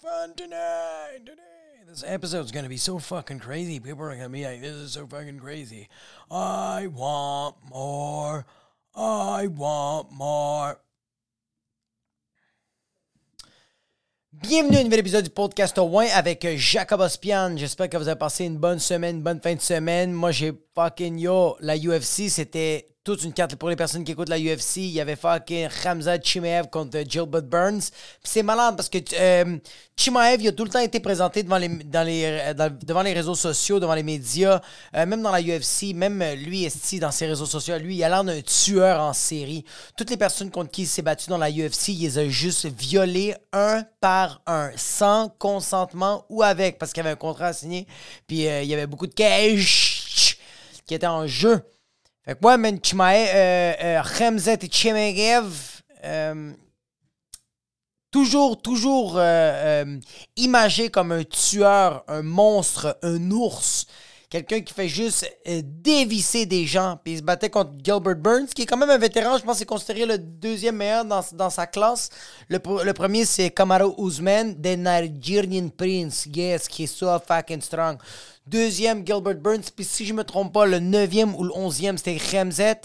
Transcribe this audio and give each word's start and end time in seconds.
fun 0.00 0.32
tonight. 0.34 1.26
Today, 1.26 1.84
this 1.86 2.02
episode's 2.06 2.50
gonna 2.50 2.70
be 2.70 2.78
so 2.78 2.98
fucking 2.98 3.38
crazy. 3.38 3.78
People 3.80 4.04
are 4.04 4.16
gonna 4.16 4.30
be 4.30 4.44
like, 4.44 4.62
"This 4.62 4.72
is 4.72 4.92
so 4.92 5.06
fucking 5.06 5.38
crazy." 5.38 5.88
I 6.30 6.86
want 6.86 7.56
more. 7.68 8.46
I 8.94 9.46
want 9.46 10.10
more. 10.10 10.80
Bienvenue 14.32 14.78
à 14.78 14.80
un 14.80 14.84
nouvel 14.84 15.00
épisode 15.00 15.24
du 15.24 15.30
podcast 15.30 15.76
au 15.76 15.84
Win 15.84 16.08
avec 16.14 16.46
Jacob 16.56 17.00
Ospian. 17.00 17.58
J'espère 17.58 17.90
que 17.90 17.98
vous 17.98 18.08
avez 18.08 18.18
passé 18.18 18.46
une 18.46 18.56
bonne 18.56 18.78
semaine, 18.78 19.16
une 19.16 19.22
bonne 19.22 19.42
fin 19.42 19.54
de 19.54 19.60
semaine. 19.60 20.12
Moi, 20.12 20.30
j'ai 20.30 20.52
fucking 20.74 21.18
yo. 21.18 21.56
La 21.60 21.76
UFC, 21.76 22.30
c'était 22.30 22.88
toute 23.02 23.24
une 23.24 23.32
carte 23.32 23.56
pour 23.56 23.70
les 23.70 23.76
personnes 23.76 24.04
qui 24.04 24.12
écoutent 24.12 24.28
la 24.28 24.38
UFC. 24.38 24.76
Il 24.76 24.90
y 24.90 25.00
avait 25.00 25.16
fucking 25.16 25.68
Hamza 25.86 26.20
Chimaev 26.20 26.68
contre 26.68 27.02
Gilbert 27.08 27.42
Burns. 27.42 27.90
c'est 28.22 28.42
malade 28.42 28.76
parce 28.76 28.90
que 28.90 28.98
euh, 29.14 29.56
Chimaev, 29.96 30.42
il 30.42 30.48
a 30.48 30.52
tout 30.52 30.64
le 30.64 30.70
temps 30.70 30.80
été 30.80 31.00
présenté 31.00 31.42
devant 31.42 31.56
les, 31.56 31.68
dans 31.68 32.06
les, 32.06 32.24
euh, 32.26 32.68
devant 32.84 33.00
les 33.00 33.14
réseaux 33.14 33.34
sociaux, 33.34 33.80
devant 33.80 33.94
les 33.94 34.02
médias, 34.02 34.60
euh, 34.94 35.06
même 35.06 35.22
dans 35.22 35.30
la 35.30 35.40
UFC, 35.40 35.94
même 35.94 36.22
lui, 36.34 36.64
Esti, 36.64 37.00
dans 37.00 37.10
ses 37.10 37.26
réseaux 37.26 37.46
sociaux. 37.46 37.78
Lui, 37.78 37.96
il 37.96 38.04
a 38.04 38.10
l'air 38.10 38.22
d'un 38.22 38.42
tueur 38.42 39.00
en 39.00 39.14
série. 39.14 39.64
Toutes 39.96 40.10
les 40.10 40.18
personnes 40.18 40.50
contre 40.50 40.70
qui 40.70 40.82
il 40.82 40.86
s'est 40.86 41.02
battu 41.02 41.30
dans 41.30 41.38
la 41.38 41.50
UFC, 41.50 41.88
il 41.88 42.02
les 42.02 42.18
a 42.18 42.28
juste 42.28 42.66
violés 42.66 43.34
un 43.54 43.82
par 44.00 44.42
un, 44.46 44.72
sans 44.76 45.30
consentement 45.38 46.26
ou 46.28 46.42
avec, 46.42 46.78
parce 46.78 46.92
qu'il 46.92 47.02
y 47.02 47.06
avait 47.06 47.14
un 47.14 47.16
contrat 47.16 47.46
à 47.46 47.52
signer. 47.54 47.86
Puis 48.26 48.42
il 48.44 48.64
y 48.64 48.74
avait 48.74 48.86
beaucoup 48.86 49.06
de 49.06 49.14
cash 49.14 50.36
qui 50.86 50.94
était 50.94 51.06
en 51.06 51.26
jeu. 51.26 51.62
Fait 52.30 52.36
que 52.36 52.42
moi, 52.42 52.56
man, 52.58 52.78
Chimaev, 52.80 53.28
euh, 53.34 53.72
euh, 53.82 54.56
et 54.62 54.70
Chimaev, 54.70 55.82
euh, 56.04 56.52
toujours, 58.12 58.62
toujours 58.62 59.16
euh, 59.16 59.82
euh, 59.84 59.98
imagé 60.36 60.90
comme 60.90 61.10
un 61.10 61.24
tueur, 61.24 62.04
un 62.06 62.22
monstre, 62.22 62.96
un 63.02 63.32
ours. 63.32 63.84
Quelqu'un 64.30 64.60
qui 64.60 64.72
fait 64.72 64.86
juste 64.86 65.28
dévisser 65.44 66.46
des 66.46 66.64
gens. 66.64 67.00
Puis 67.02 67.14
il 67.14 67.18
se 67.18 67.22
battait 67.22 67.50
contre 67.50 67.72
Gilbert 67.82 68.14
Burns, 68.14 68.46
qui 68.54 68.62
est 68.62 68.66
quand 68.66 68.76
même 68.76 68.90
un 68.90 68.96
vétéran. 68.96 69.36
Je 69.36 69.42
pense 69.42 69.56
qu'il 69.56 69.64
est 69.64 69.66
considéré 69.66 70.06
le 70.06 70.18
deuxième 70.18 70.76
meilleur 70.76 71.04
dans, 71.04 71.50
sa 71.50 71.66
classe. 71.66 72.10
Le, 72.48 72.60
premier, 72.92 73.24
c'est 73.24 73.50
Kamaru 73.50 73.90
Usman, 73.98 74.54
the 74.54 74.78
Nigerian 74.78 75.68
Prince. 75.76 76.26
Yes, 76.32 76.68
qui 76.68 76.84
est 76.84 76.86
so 76.86 77.08
fucking 77.26 77.60
strong. 77.60 77.98
Deuxième, 78.46 79.04
Gilbert 79.04 79.34
Burns. 79.34 79.68
Puis 79.74 79.84
si 79.84 80.06
je 80.06 80.14
me 80.14 80.22
trompe 80.22 80.52
pas, 80.52 80.64
le 80.64 80.78
neuvième 80.78 81.34
ou 81.34 81.42
le 81.42 81.50
onzième, 81.52 81.98
c'était 81.98 82.16
Remzet. 82.30 82.82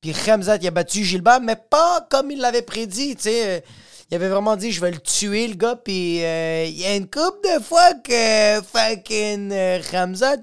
Puis 0.00 0.12
Remzet, 0.12 0.56
il 0.62 0.66
a 0.66 0.72
battu 0.72 1.04
Gilbert, 1.04 1.40
mais 1.40 1.54
pas 1.56 2.08
comme 2.10 2.32
il 2.32 2.40
l'avait 2.40 2.62
prédit, 2.62 3.14
tu 3.14 3.22
sais. 3.22 3.62
Il 4.10 4.14
avait 4.14 4.28
vraiment 4.28 4.56
dit, 4.56 4.72
je 4.72 4.80
vais 4.80 4.90
le 4.90 5.00
tuer, 5.00 5.48
le 5.48 5.54
gars. 5.54 5.76
Puis 5.76 6.24
euh, 6.24 6.64
il 6.64 6.78
y 6.78 6.86
a 6.86 6.96
une 6.96 7.10
couple 7.10 7.46
de 7.56 7.62
fois 7.62 7.92
que 7.94 8.62
fucking 8.62 9.52
euh, 9.52 9.80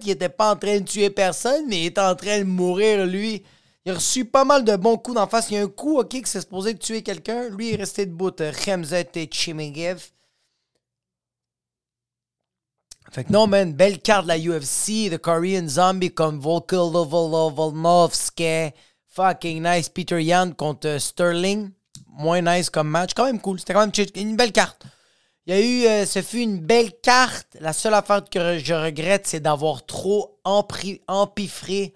il 0.03 0.09
était 0.09 0.29
pas 0.29 0.51
en 0.51 0.55
train 0.55 0.79
de 0.79 0.85
tuer 0.85 1.09
personne, 1.09 1.65
mais 1.67 1.81
il 1.81 1.85
était 1.87 2.01
en 2.01 2.15
train 2.15 2.39
de 2.39 2.43
mourir, 2.43 3.05
lui. 3.05 3.43
Il 3.85 3.91
a 3.91 3.95
reçu 3.95 4.25
pas 4.25 4.45
mal 4.45 4.63
de 4.63 4.75
bons 4.75 4.97
coups 4.97 5.15
d'en 5.15 5.27
face. 5.27 5.49
Il 5.51 5.55
y 5.55 5.57
a 5.57 5.63
un 5.63 5.67
coup, 5.67 5.99
OK, 5.99 6.09
qui 6.09 6.25
s'est 6.25 6.41
supposé 6.41 6.75
tuer 6.75 7.03
quelqu'un. 7.03 7.49
Lui, 7.49 7.69
il 7.69 7.73
est 7.75 7.77
resté 7.77 8.05
debout. 8.05 8.31
Remzet 8.65 9.11
et 9.15 9.29
Chimegev. 9.31 10.09
Fait 13.11 13.23
que 13.23 13.31
non, 13.31 13.45
man, 13.45 13.73
belle 13.73 14.01
carte 14.01 14.23
de 14.23 14.29
la 14.29 14.39
UFC. 14.39 15.11
The 15.11 15.19
Korean 15.19 15.67
Zombie 15.67 16.11
comme 16.11 16.39
Volker 16.39 16.89
Volkanovski. 16.91 18.71
Fucking 19.09 19.61
nice. 19.63 19.89
Peter 19.89 20.21
Yan 20.21 20.51
contre 20.53 20.87
euh, 20.87 20.99
Sterling. 20.99 21.71
Moins 22.15 22.41
nice 22.41 22.69
comme 22.69 22.89
match. 22.89 23.11
Quand 23.15 23.25
même 23.25 23.41
cool. 23.41 23.59
C'était 23.59 23.73
quand 23.73 23.81
même 23.81 24.07
une 24.15 24.35
belle 24.35 24.51
carte. 24.51 24.83
Il 25.45 25.55
y 25.55 25.57
a 25.57 25.61
eu, 25.61 25.85
euh, 25.85 26.05
ce 26.05 26.21
fut 26.21 26.39
une 26.39 26.59
belle 26.59 26.91
carte. 27.01 27.55
La 27.59 27.73
seule 27.73 27.93
affaire 27.93 28.23
que 28.23 28.57
je 28.57 28.73
regrette, 28.73 29.27
c'est 29.27 29.39
d'avoir 29.39 29.85
trop 29.85 30.39
empiffré 30.43 31.93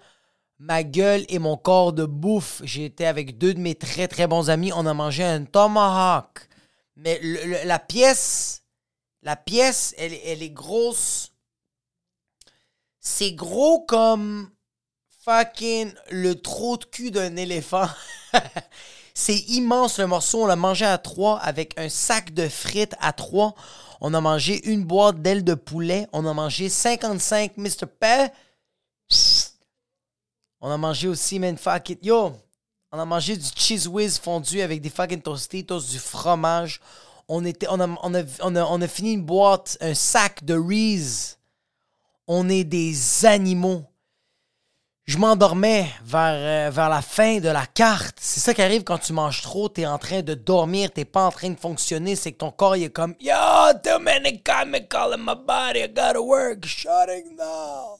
ma 0.58 0.84
gueule 0.84 1.24
et 1.28 1.38
mon 1.38 1.56
corps 1.56 1.92
de 1.92 2.04
bouffe. 2.04 2.62
Été 2.76 3.06
avec 3.06 3.38
deux 3.38 3.54
de 3.54 3.60
mes 3.60 3.74
très 3.74 4.08
très 4.08 4.26
bons 4.26 4.50
amis. 4.50 4.72
On 4.74 4.86
a 4.86 4.94
mangé 4.94 5.24
un 5.24 5.44
tomahawk. 5.44 6.48
Mais 6.96 7.20
la 7.64 7.78
pièce 7.78 8.60
la 9.22 9.36
pièce, 9.36 9.94
elle, 9.98 10.14
elle 10.24 10.42
est 10.42 10.50
grosse. 10.50 11.32
C'est 13.00 13.32
gros 13.32 13.80
comme 13.80 14.50
fucking 15.24 15.92
le 16.10 16.40
trou 16.40 16.78
de 16.78 16.84
cul 16.86 17.10
d'un 17.10 17.36
éléphant. 17.36 17.88
C'est 19.14 19.38
immense 19.48 19.98
le 19.98 20.06
morceau. 20.06 20.42
On 20.42 20.46
l'a 20.46 20.56
mangé 20.56 20.84
à 20.84 20.98
trois 20.98 21.38
avec 21.38 21.78
un 21.78 21.88
sac 21.88 22.32
de 22.32 22.48
frites 22.48 22.94
à 23.00 23.12
trois. 23.12 23.54
On 24.00 24.14
a 24.14 24.20
mangé 24.20 24.66
une 24.68 24.84
boîte 24.84 25.20
d'ailes 25.20 25.44
de 25.44 25.54
poulet. 25.54 26.06
On 26.12 26.26
a 26.26 26.34
mangé 26.34 26.68
55 26.68 27.56
Mr. 27.56 27.86
P. 27.98 28.06
On 30.60 30.70
a 30.70 30.76
mangé 30.76 31.08
aussi, 31.08 31.38
man, 31.38 31.56
fuck. 31.56 31.96
Yo, 32.02 32.32
on 32.92 32.98
a 32.98 33.04
mangé 33.04 33.36
du 33.36 33.46
cheese 33.54 33.86
whiz 33.86 34.18
fondu 34.18 34.60
avec 34.60 34.80
des 34.80 34.90
fucking 34.90 35.22
tostitos, 35.22 35.80
du 35.90 35.98
fromage 35.98 36.80
on, 37.30 37.44
était, 37.44 37.68
on, 37.70 37.78
a, 37.78 37.88
on, 38.02 38.14
a, 38.14 38.24
on, 38.42 38.82
a, 38.82 38.88
fini 38.88 39.12
une 39.12 39.22
boîte, 39.22 39.78
un 39.80 39.94
sac 39.94 40.44
de 40.44 40.54
Reese. 40.54 41.38
On 42.26 42.48
est 42.48 42.64
des 42.64 43.24
animaux. 43.24 43.84
Je 45.10 45.18
m'endormais 45.18 45.86
vers, 46.04 46.68
euh, 46.68 46.70
vers 46.70 46.88
la 46.88 47.02
fin 47.02 47.40
de 47.40 47.48
la 47.48 47.66
carte. 47.66 48.16
C'est 48.20 48.38
ça 48.38 48.54
qui 48.54 48.62
arrive 48.62 48.84
quand 48.84 48.98
tu 48.98 49.12
manges 49.12 49.42
trop, 49.42 49.68
t'es 49.68 49.84
en 49.84 49.98
train 49.98 50.22
de 50.22 50.34
dormir, 50.34 50.92
t'es 50.92 51.04
pas 51.04 51.24
en 51.26 51.32
train 51.32 51.50
de 51.50 51.58
fonctionner, 51.58 52.14
c'est 52.14 52.30
que 52.30 52.36
ton 52.36 52.52
corps 52.52 52.76
il 52.76 52.84
est 52.84 52.90
comme 52.90 53.16
Yo, 53.18 53.34
too 53.82 53.98
many 53.98 54.40
chemicals 54.46 55.12
in 55.12 55.18
my 55.18 55.34
body, 55.34 55.80
I 55.80 55.88
gotta 55.88 56.22
work, 56.22 56.64
shutting 56.64 57.36
down. 57.36 57.98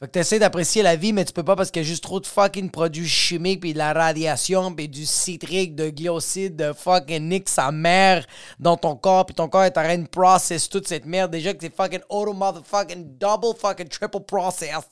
Fait 0.00 0.08
que 0.08 0.10
t'essaies 0.10 0.40
d'apprécier 0.40 0.82
la 0.82 0.96
vie, 0.96 1.12
mais 1.12 1.24
tu 1.24 1.32
peux 1.32 1.44
pas 1.44 1.54
parce 1.54 1.70
qu'il 1.70 1.82
y 1.82 1.84
a 1.84 1.88
juste 1.88 2.02
trop 2.02 2.18
de 2.18 2.26
fucking 2.26 2.72
produits 2.72 3.06
chimiques, 3.06 3.60
puis 3.60 3.72
de 3.72 3.78
la 3.78 3.92
radiation, 3.92 4.74
puis 4.74 4.88
du 4.88 5.06
citrique, 5.06 5.76
de 5.76 5.88
glycosides, 5.88 6.56
de 6.56 6.72
fucking 6.72 7.28
nick 7.28 7.48
sa 7.48 7.70
mère 7.70 8.26
dans 8.58 8.76
ton 8.76 8.96
corps, 8.96 9.24
puis 9.24 9.36
ton 9.36 9.48
corps 9.48 9.62
est 9.62 9.78
en 9.78 9.84
train 9.84 9.98
de 9.98 10.08
process 10.08 10.68
toute 10.68 10.88
cette 10.88 11.06
merde. 11.06 11.30
Déjà 11.30 11.54
que 11.54 11.60
c'est 11.60 11.72
fucking 11.72 12.02
auto 12.08 12.32
motherfucking 12.32 13.18
double 13.18 13.56
fucking 13.56 13.86
triple 13.86 14.24
processed. 14.26 14.88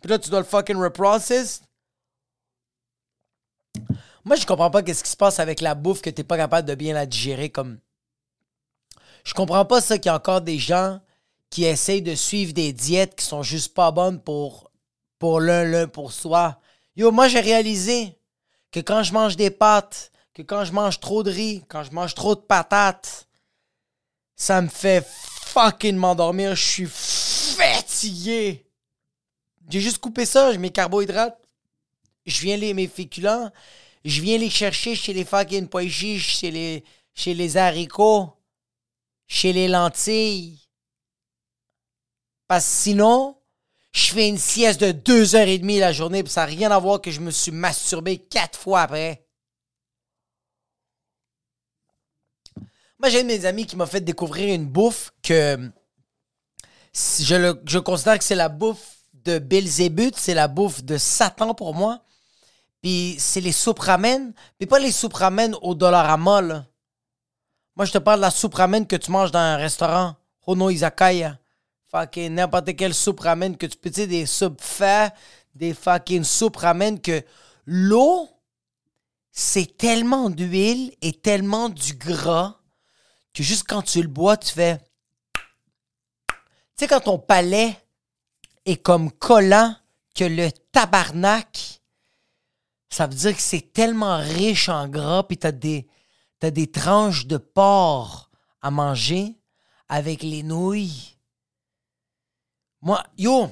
Puis 0.00 0.10
là, 0.10 0.18
tu 0.18 0.30
dois 0.30 0.40
le 0.40 0.46
fucking 0.46 0.76
reprocess. 0.76 1.62
Moi, 4.24 4.36
je 4.36 4.46
comprends 4.46 4.70
pas 4.70 4.82
qu'est-ce 4.82 5.04
qui 5.04 5.10
se 5.10 5.16
passe 5.16 5.38
avec 5.38 5.60
la 5.60 5.74
bouffe 5.74 6.02
que 6.02 6.10
t'es 6.10 6.24
pas 6.24 6.36
capable 6.36 6.68
de 6.68 6.74
bien 6.74 6.94
la 6.94 7.06
digérer 7.06 7.50
comme. 7.50 7.78
Je 9.24 9.34
comprends 9.34 9.64
pas 9.64 9.80
ça 9.80 9.98
qu'il 9.98 10.06
y 10.06 10.08
a 10.10 10.16
encore 10.16 10.40
des 10.40 10.58
gens 10.58 11.00
qui 11.50 11.64
essayent 11.64 12.02
de 12.02 12.14
suivre 12.14 12.52
des 12.52 12.72
diètes 12.72 13.16
qui 13.16 13.24
sont 13.24 13.42
juste 13.42 13.74
pas 13.74 13.90
bonnes 13.90 14.20
pour, 14.20 14.70
pour 15.18 15.40
l'un, 15.40 15.64
l'un 15.64 15.88
pour 15.88 16.12
soi. 16.12 16.60
Yo, 16.96 17.10
moi, 17.10 17.28
j'ai 17.28 17.40
réalisé 17.40 18.16
que 18.70 18.80
quand 18.80 19.02
je 19.02 19.12
mange 19.12 19.36
des 19.36 19.50
pâtes, 19.50 20.12
que 20.32 20.42
quand 20.42 20.64
je 20.64 20.72
mange 20.72 21.00
trop 21.00 21.22
de 21.22 21.30
riz, 21.30 21.64
quand 21.68 21.82
je 21.82 21.90
mange 21.90 22.14
trop 22.14 22.34
de 22.34 22.40
patates, 22.40 23.26
ça 24.36 24.62
me 24.62 24.68
fait 24.68 25.06
fucking 25.06 25.96
m'endormir. 25.96 26.54
Je 26.54 26.64
suis 26.64 26.88
fatigué. 26.88 28.64
J'ai 29.70 29.80
juste 29.80 29.98
coupé 29.98 30.26
ça, 30.26 30.52
mes 30.58 30.70
carbohydrates. 30.70 31.38
Je 32.26 32.40
viens 32.40 32.56
les, 32.56 32.74
mes 32.74 32.88
féculents. 32.88 33.50
Je 34.04 34.20
viens 34.20 34.38
les 34.38 34.50
chercher 34.50 34.94
chez 34.94 35.12
les 35.12 35.24
fucking 35.24 35.68
pois 35.68 35.88
chiches, 35.88 36.38
chez 36.38 36.50
les, 36.50 36.84
chez 37.14 37.34
les 37.34 37.56
haricots, 37.56 38.32
chez 39.26 39.52
les 39.52 39.68
lentilles 39.68 40.60
parce 42.50 42.64
que 42.64 42.70
sinon, 42.72 43.38
je 43.92 44.10
fais 44.10 44.28
une 44.28 44.36
sieste 44.36 44.80
de 44.80 44.90
deux 44.90 45.36
heures 45.36 45.46
et 45.46 45.56
demie 45.56 45.78
la 45.78 45.92
journée, 45.92 46.24
ça 46.26 46.40
n'a 46.40 46.46
rien 46.46 46.72
à 46.72 46.80
voir 46.80 47.00
que 47.00 47.12
je 47.12 47.20
me 47.20 47.30
suis 47.30 47.52
masturbé 47.52 48.18
quatre 48.18 48.58
fois 48.58 48.80
après. 48.80 49.24
Moi, 52.98 53.08
j'ai 53.08 53.20
un 53.20 53.22
de 53.22 53.28
mes 53.28 53.44
amis 53.44 53.66
qui 53.66 53.76
m'a 53.76 53.86
fait 53.86 54.00
découvrir 54.00 54.52
une 54.52 54.66
bouffe 54.66 55.12
que 55.22 55.70
je, 56.92 57.56
je 57.64 57.78
considère 57.78 58.18
que 58.18 58.24
c'est 58.24 58.34
la 58.34 58.48
bouffe 58.48 58.96
de 59.24 59.38
Belzébuth, 59.38 60.16
c'est 60.16 60.34
la 60.34 60.48
bouffe 60.48 60.82
de 60.82 60.98
Satan 60.98 61.54
pour 61.54 61.74
moi. 61.74 62.02
Puis 62.82 63.16
c'est 63.18 63.40
les 63.40 63.52
soupes 63.52 63.80
ramen, 63.80 64.32
mais 64.58 64.66
pas 64.66 64.78
les 64.78 64.92
soupes 64.92 65.14
ramen 65.14 65.54
au 65.62 65.74
dollar 65.74 66.08
à 66.08 66.16
molle. 66.16 66.64
Moi, 67.76 67.84
je 67.84 67.92
te 67.92 67.98
parle 67.98 68.20
de 68.20 68.22
la 68.22 68.30
soupe 68.30 68.54
ramen 68.54 68.86
que 68.86 68.96
tu 68.96 69.10
manges 69.10 69.30
dans 69.30 69.38
un 69.38 69.56
restaurant, 69.56 70.16
Hono 70.46 70.70
Izakaya 70.70 71.38
fucking 71.90 72.34
n'importe 72.34 72.76
quelle 72.76 72.94
soupe 72.94 73.20
ramène 73.20 73.56
que 73.56 73.66
tu 73.66 73.76
peux, 73.76 73.90
des 73.90 74.26
soupes 74.26 74.60
faites, 74.60 75.12
des 75.54 75.74
fucking 75.74 76.24
soupes 76.24 76.56
ramène 76.56 77.00
que 77.00 77.22
l'eau, 77.66 78.28
c'est 79.32 79.76
tellement 79.76 80.30
d'huile 80.30 80.94
et 81.02 81.12
tellement 81.12 81.68
du 81.68 81.94
gras 81.94 82.56
que 83.34 83.42
juste 83.42 83.64
quand 83.68 83.82
tu 83.82 84.02
le 84.02 84.08
bois, 84.08 84.36
tu 84.36 84.52
fais. 84.52 84.78
Tu 86.28 86.34
sais, 86.76 86.88
quand 86.88 87.00
ton 87.00 87.18
palais 87.18 87.76
est 88.64 88.76
comme 88.76 89.10
collant 89.10 89.74
que 90.14 90.24
le 90.24 90.50
tabarnak, 90.72 91.80
ça 92.88 93.06
veut 93.06 93.14
dire 93.14 93.34
que 93.34 93.42
c'est 93.42 93.72
tellement 93.72 94.18
riche 94.18 94.68
en 94.68 94.88
gras, 94.88 95.22
puis 95.22 95.38
t'as 95.38 95.52
des, 95.52 95.86
as 96.42 96.50
des 96.50 96.70
tranches 96.70 97.26
de 97.26 97.36
porc 97.36 98.30
à 98.60 98.70
manger 98.70 99.38
avec 99.88 100.22
les 100.22 100.42
nouilles. 100.42 101.16
Moi, 102.82 103.02
yo, 103.16 103.50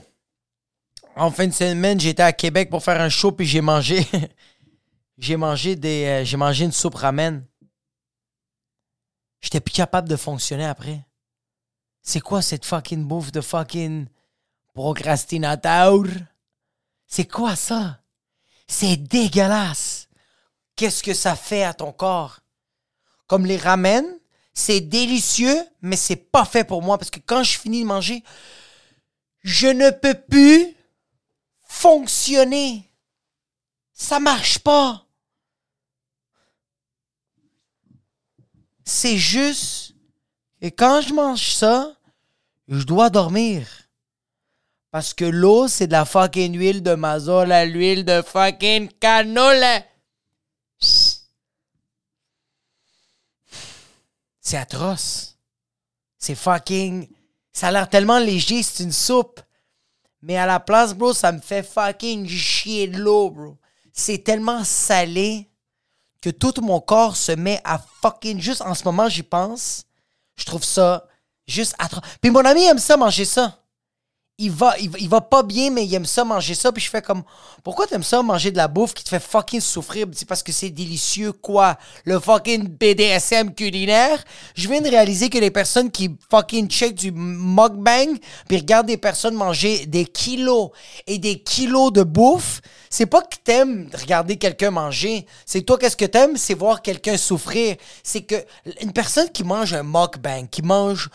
en 1.17 1.31
fin 1.31 1.47
de 1.47 1.53
semaine, 1.53 2.01
j'étais 2.01 2.23
à 2.23 2.33
Québec 2.33 2.71
pour 2.71 2.83
faire 2.83 3.01
un 3.01 3.09
show, 3.09 3.33
puis 3.33 3.47
j'ai 3.47 3.61
mangé. 3.61 4.07
j'ai 5.19 5.37
mangé 5.37 5.77
des. 5.77 6.05
euh, 6.05 6.25
j'ai 6.25 6.37
mangé 6.37 6.65
une 6.65 6.73
soupe 6.73 6.95
ramen. 6.95 7.45
J'étais 9.41 9.61
plus 9.61 9.73
capable 9.73 10.09
de 10.09 10.17
fonctionner 10.17 10.65
après. 10.65 11.05
C'est 12.03 12.21
quoi 12.21 12.41
cette 12.41 12.65
fucking 12.65 13.05
bouffe 13.05 13.33
de 13.33 13.41
fucking 13.41 14.07
procrastinateur? 14.79 16.05
C'est 17.09 17.27
quoi 17.27 17.57
ça? 17.57 18.01
C'est 18.69 18.97
dégueulasse. 18.97 20.09
Qu'est-ce 20.77 21.03
que 21.03 21.15
ça 21.15 21.35
fait 21.35 21.65
à 21.65 21.75
ton 21.75 21.91
corps? 21.91 22.39
Comme 23.27 23.45
les 23.45 23.57
ramen, 23.57 24.07
c'est 24.55 24.81
délicieux, 24.81 25.61
mais 25.83 25.97
c'est 25.97 26.31
pas 26.31 26.45
fait 26.45 26.63
pour 26.63 26.81
moi 26.81 26.97
parce 26.97 27.11
que 27.11 27.19
quand 27.19 27.43
je 27.43 27.59
finis 27.59 27.83
de 27.83 27.89
manger, 27.89 28.23
je 29.41 29.67
ne 29.67 29.91
peux 29.91 30.15
plus 30.15 30.77
fonctionner. 31.65 32.89
Ça 33.93 34.21
marche 34.21 34.61
pas. 34.61 35.05
C'est 38.85 39.19
juste 39.19 39.97
que 40.63 40.69
quand 40.69 41.01
je 41.01 41.15
mange 41.15 41.51
ça, 41.51 41.97
je 42.69 42.85
dois 42.85 43.11
dormir. 43.11 43.88
Parce 44.91 45.13
que 45.13 45.25
l'eau, 45.25 45.69
c'est 45.69 45.87
de 45.87 45.93
la 45.93 46.05
fucking 46.05 46.57
huile 46.57 46.83
de 46.83 46.95
mazola, 46.95 47.67
l'huile 47.67 48.05
de 48.05 48.23
fucking 48.23 48.89
canola. 48.99 49.83
C'est 54.41 54.57
atroce. 54.57 55.37
C'est 56.19 56.35
fucking. 56.35 57.07
Ça 57.53 57.69
a 57.69 57.71
l'air 57.71 57.89
tellement 57.91 58.19
léger, 58.19 58.63
c'est 58.63 58.83
une 58.83 58.93
soupe. 58.93 59.41
Mais 60.23 60.37
à 60.37 60.47
la 60.47 60.59
place, 60.59 60.95
bro, 60.95 61.13
ça 61.13 61.33
me 61.33 61.41
fait 61.41 61.63
fucking 61.63 62.27
chier 62.27 62.89
de 62.89 62.99
l'eau, 62.99 63.31
bro. 63.31 63.59
C'est 63.93 64.25
tellement 64.25 64.65
salé 64.65 65.51
que 66.23 66.31
tout 66.31 66.55
mon 66.63 66.81
corps 66.81 67.17
se 67.17 67.33
met 67.33 67.61
à 67.65 67.79
fucking. 68.01 68.41
Juste 68.41 68.63
en 68.63 68.75
ce 68.75 68.85
moment, 68.85 69.09
j'y 69.09 69.23
pense. 69.23 69.85
Je 70.37 70.45
trouve 70.45 70.65
ça 70.65 71.07
juste 71.47 71.75
atroce. 71.79 72.05
Puis 72.21 72.31
mon 72.31 72.45
ami 72.45 72.65
aime 72.65 72.79
ça, 72.79 72.97
manger 72.97 73.25
ça. 73.25 73.63
Il 74.41 74.53
va, 74.53 74.77
il, 74.79 74.89
va- 74.89 74.99
il 75.01 75.09
va 75.09 75.21
pas 75.21 75.43
bien, 75.43 75.69
mais 75.71 75.85
il 75.85 75.93
aime 75.95 76.05
ça 76.05 76.23
manger 76.25 76.55
ça. 76.55 76.71
Puis 76.71 76.85
je 76.85 76.89
fais 76.89 77.03
comme, 77.03 77.25
pourquoi 77.65 77.89
t'aimes 77.89 78.05
ça 78.05 78.23
manger 78.23 78.53
de 78.53 78.57
la 78.57 78.69
bouffe 78.69 78.95
qui 78.95 79.03
te 79.03 79.09
fait 79.09 79.19
fucking 79.19 79.61
souffrir? 79.61 80.07
C'est 80.13 80.29
parce 80.29 80.45
que 80.45 80.53
c'est 80.53 80.71
délicieux, 80.71 81.33
quoi? 81.33 81.77
Le 82.05 82.21
fucking 82.21 82.69
BDSM 82.69 83.53
culinaire? 83.53 84.23
Je 84.55 84.69
viens 84.69 84.81
de 84.81 84.89
réaliser 84.89 85.29
que 85.29 85.39
les 85.39 85.51
personnes 85.51 85.91
qui 85.91 86.17
fucking 86.31 86.69
check 86.69 86.95
du 86.95 87.11
mukbang, 87.11 88.17
puis 88.47 88.59
regardent 88.59 88.87
des 88.87 88.97
personnes 88.97 89.35
manger 89.35 89.87
des 89.87 90.05
kilos 90.05 90.71
et 91.09 91.19
des 91.19 91.41
kilos 91.41 91.93
de 91.93 92.05
bouffe, 92.05 92.61
c'est 92.91 93.07
pas 93.07 93.23
que 93.23 93.37
t'aimes 93.43 93.91
regarder 93.93 94.37
quelqu'un 94.37 94.71
manger. 94.71 95.27
C'est 95.47 95.63
toi, 95.63 95.79
qu'est-ce 95.79 95.97
que 95.97 96.05
t'aimes? 96.05 96.37
C'est 96.37 96.55
voir 96.55 96.81
quelqu'un 96.83 97.17
souffrir. 97.17 97.75
C'est 98.05 98.23
que 98.23 98.37
une 98.83 98.93
personne 98.93 99.31
qui 99.31 99.43
mange 99.43 99.75
un 99.75 99.83
mukbang, 99.83 100.47
qui 100.49 100.63
mange 100.63 101.11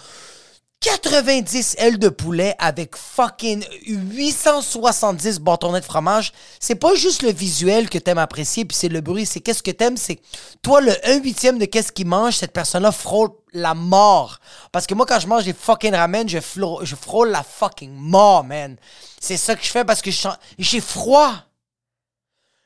90 0.84 1.76
ailes 1.80 1.98
de 1.98 2.10
poulet 2.10 2.56
avec 2.60 2.98
fucking 2.98 3.66
870 3.88 5.40
bâtonnets 5.40 5.80
de 5.80 5.86
fromage, 5.86 6.34
c'est 6.60 6.76
pas 6.76 6.94
juste 6.96 7.22
le 7.22 7.32
visuel 7.32 7.90
que 7.90 7.98
t'aimes 7.98 8.18
apprécier, 8.18 8.66
puis 8.66 8.76
c'est 8.76 8.90
le 8.90 9.00
bruit, 9.00 9.26
c'est 9.26 9.40
qu'est-ce 9.40 9.64
que 9.64 9.72
t'aimes, 9.72 9.96
c'est 9.96 10.20
toi, 10.62 10.82
le 10.82 10.94
1 11.08 11.22
huitième 11.22 11.58
de 11.58 11.64
qu'est-ce 11.64 11.94
qu'il 11.94 12.08
mange, 12.08 12.36
cette 12.36 12.52
personne-là 12.52 12.92
frôle 12.92 13.30
la 13.54 13.74
mort. 13.74 14.40
Parce 14.74 14.86
que 14.86 14.94
moi, 14.94 15.06
quand 15.06 15.22
je 15.22 15.28
mange 15.28 15.46
des 15.46 15.54
fucking 15.54 15.94
ramen, 15.96 16.28
je, 16.28 16.40
flo- 16.40 16.84
je 16.84 16.96
frôle 16.96 17.30
la 17.30 17.44
fucking 17.44 17.94
mort, 17.94 18.44
man. 18.44 18.76
C'est 19.22 19.38
ça 19.38 19.56
que 19.56 19.64
je 19.64 19.70
fais 19.70 19.86
parce 19.86 20.02
que 20.02 20.12
j'ai 20.60 20.82
froid. 20.82 21.34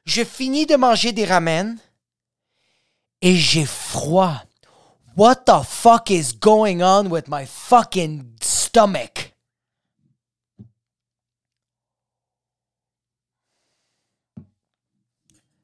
Je 0.06 0.24
finis 0.24 0.66
de 0.66 0.76
manger 0.76 1.12
des 1.12 1.26
ramen 1.26 1.78
et 3.22 3.36
j'ai 3.36 3.66
froid. 3.66 4.42
What 5.18 5.48
the 5.48 5.64
fuck 5.64 6.12
is 6.12 6.32
going 6.32 6.84
on 6.84 7.10
with 7.10 7.28
my 7.28 7.48
fucking 7.48 8.36
stomach? 8.40 9.34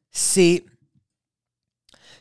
C'est. 0.09 0.65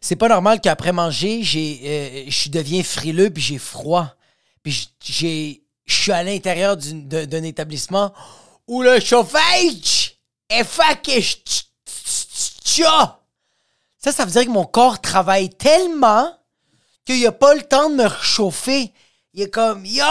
C'est 0.02 0.16
pas 0.16 0.28
normal 0.28 0.60
qu'après 0.60 0.92
manger, 0.92 1.42
j'ai, 1.42 1.80
euh, 1.84 2.24
je 2.28 2.50
deviens 2.50 2.82
frileux 2.82 3.30
puis 3.30 3.42
j'ai 3.42 3.58
froid. 3.58 4.14
Puis 4.62 4.90
j'ai, 5.02 5.64
je 5.86 5.94
suis 5.94 6.12
à 6.12 6.22
l'intérieur 6.22 6.76
d'un 6.76 7.42
établissement 7.44 8.12
où 8.66 8.82
le 8.82 9.00
chauffage 9.00 10.18
est 10.50 10.64
fucking. 10.64 11.24
Ça, 13.96 14.12
ça 14.12 14.24
veut 14.26 14.32
dire 14.32 14.44
que 14.44 14.50
mon 14.50 14.66
corps 14.66 15.00
travaille 15.00 15.48
tellement 15.48 16.36
qu'il 17.04 17.26
a 17.26 17.32
pas 17.32 17.54
le 17.54 17.62
temps 17.62 17.90
de 17.90 17.96
me 17.96 18.06
réchauffer. 18.06 18.92
Il 19.32 19.42
est 19.42 19.50
comme, 19.50 19.84
yo, 19.84 20.04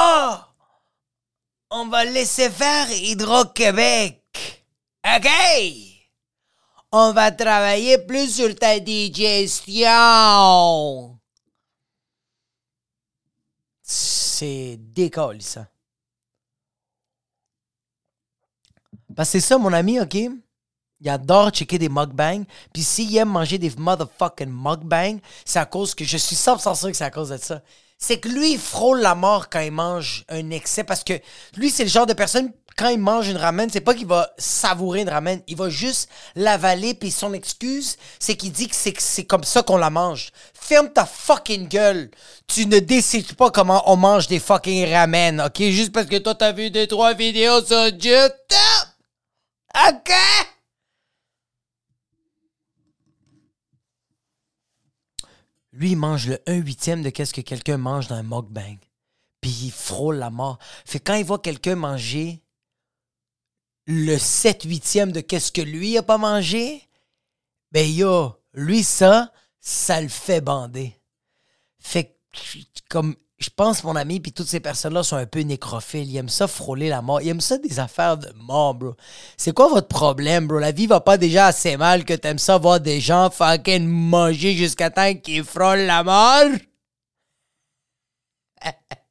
on 1.70 1.88
va 1.88 2.06
laisser 2.06 2.50
faire 2.50 2.92
Hydro-Québec. 2.92 4.24
OK? 5.06 5.30
On 6.92 7.14
va 7.14 7.32
travailler 7.32 7.98
plus 8.00 8.36
sur 8.36 8.54
ta 8.56 8.80
digestion. 8.80 9.82
C'est 13.82 14.78
décolle, 14.78 15.40
Parce 19.16 19.30
que 19.30 19.32
c'est 19.40 19.42
ça, 19.42 19.58
mon 19.58 19.74
ami, 19.74 20.00
OK? 20.00 20.18
Il 21.02 21.10
adore 21.10 21.50
checker 21.50 21.80
des 21.80 21.90
mukbangs. 21.90 22.46
Puis 22.74 22.84
s'il 22.84 23.16
aime 23.18 23.30
manger 23.30 23.58
des 23.58 23.72
motherfucking 23.76 24.50
mukbangs, 24.50 25.20
c'est 25.46 25.60
à 25.60 25.66
cause 25.66 25.96
que 25.96 26.06
je 26.06 26.18
suis 26.18 26.36
100% 26.36 26.76
sûr 26.76 26.92
que 26.92 26.98
c'est 26.98 27.04
à 27.04 27.12
cause 27.12 27.30
de 27.30 27.38
ça. 27.38 27.62
C'est 27.98 28.20
que 28.20 28.30
lui, 28.30 28.54
il 28.54 28.60
frôle 28.60 29.00
la 29.02 29.14
mort 29.14 29.50
quand 29.50 29.60
il 29.60 29.72
mange 29.72 30.26
un 30.30 30.50
excès. 30.50 30.84
Parce 30.84 31.04
que 31.04 31.14
lui, 31.56 31.70
c'est 31.70 31.84
le 31.84 31.90
genre 31.90 32.08
de 32.08 32.14
personne, 32.14 32.52
quand 32.78 32.90
il 32.90 33.00
mange 33.00 33.28
une 33.28 33.38
ramen, 33.38 33.70
c'est 33.72 33.82
pas 33.82 33.94
qu'il 33.94 34.08
va 34.08 34.32
savourer 34.38 35.02
une 35.02 35.10
ramen. 35.10 35.42
Il 35.48 35.56
va 35.56 35.70
juste 35.70 36.10
l'avaler. 36.36 36.94
Puis 36.94 37.12
son 37.12 37.34
excuse, 37.34 37.98
c'est 38.20 38.36
qu'il 38.36 38.52
dit 38.52 38.68
que 38.68 38.76
c'est, 38.76 39.24
comme 39.24 39.44
ça 39.44 39.62
qu'on 39.62 39.78
la 39.78 39.90
mange. 39.90 40.32
Ferme 40.54 40.90
ta 40.90 41.06
fucking 41.06 41.68
gueule. 41.68 42.10
Tu 42.48 42.66
ne 42.66 42.80
décides 42.80 43.34
pas 43.34 43.52
comment 43.52 43.84
on 43.92 43.98
mange 43.98 44.28
des 44.28 44.40
fucking 44.40 44.92
ramen, 44.92 45.42
OK? 45.42 45.58
Juste 45.58 45.92
parce 45.92 46.08
que 46.08 46.18
toi, 46.18 46.36
t'as 46.36 46.52
vu 46.52 46.72
deux, 46.72 46.88
trois 46.88 47.14
vidéos 47.14 47.64
sur 47.64 47.86
YouTube. 47.86 48.32
OK? 49.76 50.12
Lui, 55.74 55.92
il 55.92 55.98
mange 55.98 56.28
le 56.28 56.40
1 56.48 56.56
huitième 56.56 57.02
de 57.02 57.10
qu'est-ce 57.10 57.34
que 57.34 57.42
quelqu'un 57.42 57.78
mange 57.78 58.08
dans 58.08 58.16
un 58.16 58.24
mukbang. 58.24 58.78
Puis 59.40 59.52
il 59.64 59.72
frôle 59.72 60.18
la 60.18 60.30
mort. 60.30 60.60
Fait 60.86 61.00
quand 61.00 61.16
il 61.16 61.26
voit 61.26 61.40
quelqu'un 61.40 61.76
manger 61.76 62.44
le 63.88 64.18
7 64.18 64.64
huitième 64.64 65.12
de 65.12 65.22
qu'est-ce 65.22 65.52
que 65.52 65.62
lui 65.62 65.98
a 65.98 66.04
pas 66.04 66.18
mangé, 66.18 66.88
ben 67.72 67.90
yo, 67.90 68.36
lui, 68.54 68.84
ça, 68.84 69.32
ça 69.60 70.02
le 70.02 70.10
fait 70.10 70.42
bander. 70.42 71.00
Fait 71.80 72.06
que, 72.32 72.60
comme, 72.90 73.16
je 73.42 73.50
pense, 73.50 73.84
mon 73.84 73.96
ami, 73.96 74.20
puis 74.20 74.32
toutes 74.34 74.48
ces 74.48 74.60
personnes-là 74.60 75.04
sont 75.04 75.16
un 75.18 75.26
peu 75.26 75.42
nécrophiles. 75.42 76.10
Ils 76.10 76.18
aiment 76.18 76.30
ça 76.30 76.48
frôler 76.48 76.90
la 76.90 77.02
mort. 77.02 77.22
Ils 77.22 77.30
aiment 77.30 77.42
ça 77.42 77.58
des 77.58 77.80
affaires 77.80 78.18
de 78.18 78.32
mort, 78.36 78.76
bro. 78.76 78.96
C'est 79.38 79.54
quoi 79.54 79.68
votre 79.68 79.88
problème, 79.88 80.48
bro? 80.48 80.60
La 80.60 80.72
vie 80.72 80.88
va 80.88 81.00
pas 81.02 81.18
déjà 81.18 81.48
assez 81.48 81.76
mal 81.78 82.06
que 82.06 82.14
t'aimes 82.14 82.40
ça 82.40 82.58
voir 82.58 82.80
des 82.80 83.02
gens 83.02 83.30
fucking 83.30 83.86
manger 83.88 84.54
jusqu'à 84.56 84.90
temps 84.92 85.14
qu'ils 85.16 85.44
frôlent 85.44 85.86
la 85.88 86.04
mort? 86.04 86.52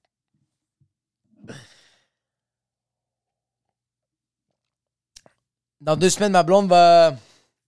Dans 5.80 5.96
deux 5.96 6.10
semaines, 6.10 6.32
ma 6.32 6.42
blonde 6.42 6.68
va, 6.68 7.14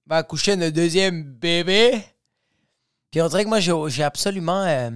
va 0.06 0.16
accoucher 0.18 0.56
de 0.56 0.70
deuxième 0.70 1.22
bébé. 1.24 2.02
Puis 3.10 3.20
on 3.22 3.28
dirait 3.28 3.44
que 3.44 3.48
moi, 3.48 3.60
j'ai 3.60 3.72
j'ai 3.88 4.02
absolument. 4.04 4.64
euh, 4.64 4.90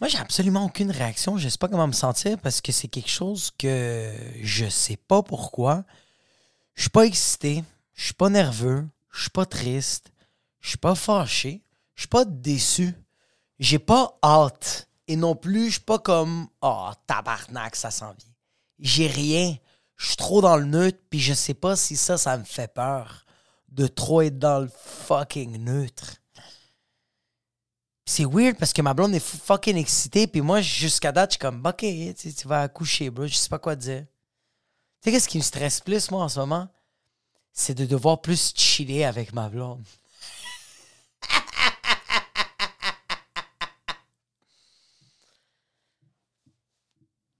moi, 0.00 0.08
j'ai 0.08 0.18
absolument 0.18 0.64
aucune 0.64 0.90
réaction. 0.90 1.38
Je 1.38 1.48
sais 1.48 1.58
pas 1.58 1.68
comment 1.68 1.86
me 1.86 1.92
sentir 1.92 2.38
parce 2.38 2.60
que 2.60 2.70
c'est 2.70 2.88
quelque 2.88 3.10
chose 3.10 3.50
que 3.58 4.12
je 4.42 4.68
sais 4.68 4.96
pas 4.96 5.22
pourquoi. 5.22 5.84
Je 6.74 6.82
suis 6.82 6.90
pas 6.90 7.06
excité. 7.06 7.64
Je 7.94 8.04
suis 8.04 8.14
pas 8.14 8.28
nerveux. 8.28 8.86
Je 9.10 9.22
suis 9.22 9.30
pas 9.30 9.46
triste. 9.46 10.12
Je 10.60 10.68
suis 10.68 10.78
pas 10.78 10.94
fâché. 10.94 11.62
Je 11.94 12.02
suis 12.02 12.08
pas 12.08 12.24
déçu. 12.24 12.94
J'ai 13.58 13.80
pas 13.80 14.18
hâte. 14.22 14.88
Et 15.08 15.16
non 15.16 15.34
plus, 15.34 15.66
je 15.66 15.72
suis 15.72 15.80
pas 15.80 15.98
comme 15.98 16.46
Oh, 16.62 16.90
tabarnak, 17.06 17.74
ça 17.74 17.90
s'en 17.90 18.12
vient. 18.12 18.34
J'ai 18.78 19.08
rien. 19.08 19.56
Je 19.96 20.06
suis 20.06 20.16
trop 20.16 20.40
dans 20.40 20.56
le 20.56 20.64
neutre, 20.64 20.98
puis 21.10 21.18
je 21.18 21.34
sais 21.34 21.54
pas 21.54 21.74
si 21.74 21.96
ça, 21.96 22.16
ça 22.18 22.36
me 22.36 22.44
fait 22.44 22.72
peur 22.72 23.24
de 23.70 23.88
trop 23.88 24.22
être 24.22 24.38
dans 24.38 24.60
le 24.60 24.70
fucking 25.06 25.56
neutre. 25.64 26.18
C'est 28.08 28.24
weird 28.24 28.56
parce 28.56 28.72
que 28.72 28.80
ma 28.80 28.94
blonde 28.94 29.14
est 29.14 29.20
fucking 29.20 29.76
excitée. 29.76 30.26
Puis 30.26 30.40
moi, 30.40 30.62
jusqu'à 30.62 31.12
date, 31.12 31.32
je 31.32 31.34
suis 31.34 31.40
comme, 31.40 31.60
OK, 31.64 31.84
tu, 31.84 32.48
vas 32.48 32.62
accoucher, 32.62 33.10
bro. 33.10 33.26
Je 33.26 33.34
sais 33.34 33.50
pas 33.50 33.58
quoi 33.58 33.76
dire. 33.76 34.06
Tu 35.02 35.04
sais, 35.04 35.12
qu'est-ce 35.12 35.28
qui 35.28 35.36
me 35.36 35.42
stresse 35.42 35.80
plus, 35.80 36.10
moi, 36.10 36.24
en 36.24 36.28
ce 36.30 36.40
moment? 36.40 36.68
C'est 37.52 37.74
de 37.74 37.84
devoir 37.84 38.22
plus 38.22 38.54
chiller 38.56 39.04
avec 39.04 39.34
ma 39.34 39.50
blonde. 39.50 39.84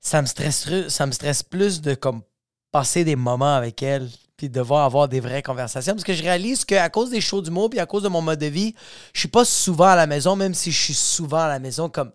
ça 0.00 0.20
me 0.20 0.26
stresse, 0.26 0.88
ça 0.88 1.06
me 1.06 1.12
stresse 1.12 1.42
plus 1.42 1.80
de 1.80 1.94
comme 1.94 2.22
passer 2.72 3.04
des 3.04 3.16
moments 3.16 3.54
avec 3.54 3.82
elle 3.82 4.10
puis 4.38 4.48
devoir 4.48 4.86
avoir 4.86 5.08
des 5.08 5.20
vraies 5.20 5.42
conversations 5.42 5.92
parce 5.92 6.04
que 6.04 6.14
je 6.14 6.22
réalise 6.22 6.64
qu'à 6.64 6.88
cause 6.88 7.10
des 7.10 7.20
shows 7.20 7.42
d'humour 7.42 7.68
puis 7.68 7.80
à 7.80 7.86
cause 7.86 8.04
de 8.04 8.08
mon 8.08 8.22
mode 8.22 8.38
de 8.38 8.46
vie, 8.46 8.74
je 9.12 9.18
suis 9.18 9.28
pas 9.28 9.44
souvent 9.44 9.88
à 9.88 9.96
la 9.96 10.06
maison 10.06 10.36
même 10.36 10.54
si 10.54 10.72
je 10.72 10.80
suis 10.80 10.94
souvent 10.94 11.40
à 11.40 11.48
la 11.48 11.58
maison 11.58 11.90
comme 11.90 12.12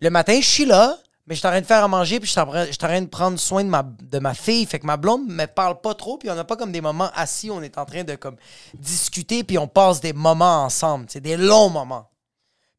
le 0.00 0.10
matin, 0.10 0.40
je 0.40 0.46
suis 0.46 0.64
là, 0.64 0.96
mais 1.26 1.34
je 1.34 1.40
suis 1.40 1.46
en 1.46 1.50
train 1.50 1.60
de 1.60 1.66
faire 1.66 1.84
à 1.84 1.88
manger 1.88 2.18
puis 2.18 2.26
je 2.26 2.32
suis 2.32 2.40
en 2.40 2.46
train 2.88 3.02
de 3.02 3.06
prendre 3.06 3.38
soin 3.38 3.62
de 3.62 4.18
ma, 4.18 4.34
fille, 4.34 4.64
fait 4.64 4.78
que 4.78 4.86
ma 4.86 4.96
blonde 4.96 5.28
me 5.28 5.44
parle 5.44 5.80
pas 5.82 5.94
trop 5.94 6.16
puis 6.16 6.30
on 6.30 6.34
n'a 6.34 6.44
pas 6.44 6.56
comme 6.56 6.72
des 6.72 6.80
moments 6.80 7.10
assis, 7.14 7.50
on 7.50 7.62
est 7.62 7.76
en 7.76 7.84
train 7.84 8.02
de 8.02 8.14
comme 8.14 8.36
discuter 8.74 9.44
puis 9.44 9.58
on 9.58 9.68
passe 9.68 10.00
des 10.00 10.14
moments 10.14 10.64
ensemble, 10.64 11.06
c'est 11.08 11.20
des 11.20 11.36
longs 11.36 11.68
moments. 11.68 12.08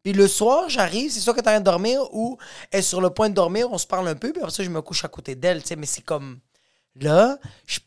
Puis 0.03 0.13
le 0.13 0.27
soir, 0.27 0.69
j'arrive, 0.69 1.11
c'est 1.11 1.19
sûr 1.19 1.35
que 1.35 1.41
tu 1.41 1.47
en 1.47 1.51
train 1.51 1.59
de 1.59 1.65
dormir 1.65 2.01
ou 2.13 2.37
elle 2.71 2.79
est 2.79 2.81
sur 2.81 2.99
le 3.01 3.11
point 3.11 3.29
de 3.29 3.35
dormir, 3.35 3.67
on 3.71 3.77
se 3.77 3.85
parle 3.85 4.07
un 4.07 4.15
peu, 4.15 4.31
puis 4.31 4.41
après 4.41 4.53
ça, 4.53 4.63
je 4.63 4.69
me 4.69 4.81
couche 4.81 5.05
à 5.05 5.07
côté 5.07 5.35
d'elle, 5.35 5.61
tu 5.61 5.67
sais, 5.67 5.75
mais 5.75 5.85
c'est 5.85 6.01
comme. 6.01 6.39
Là, 6.95 7.37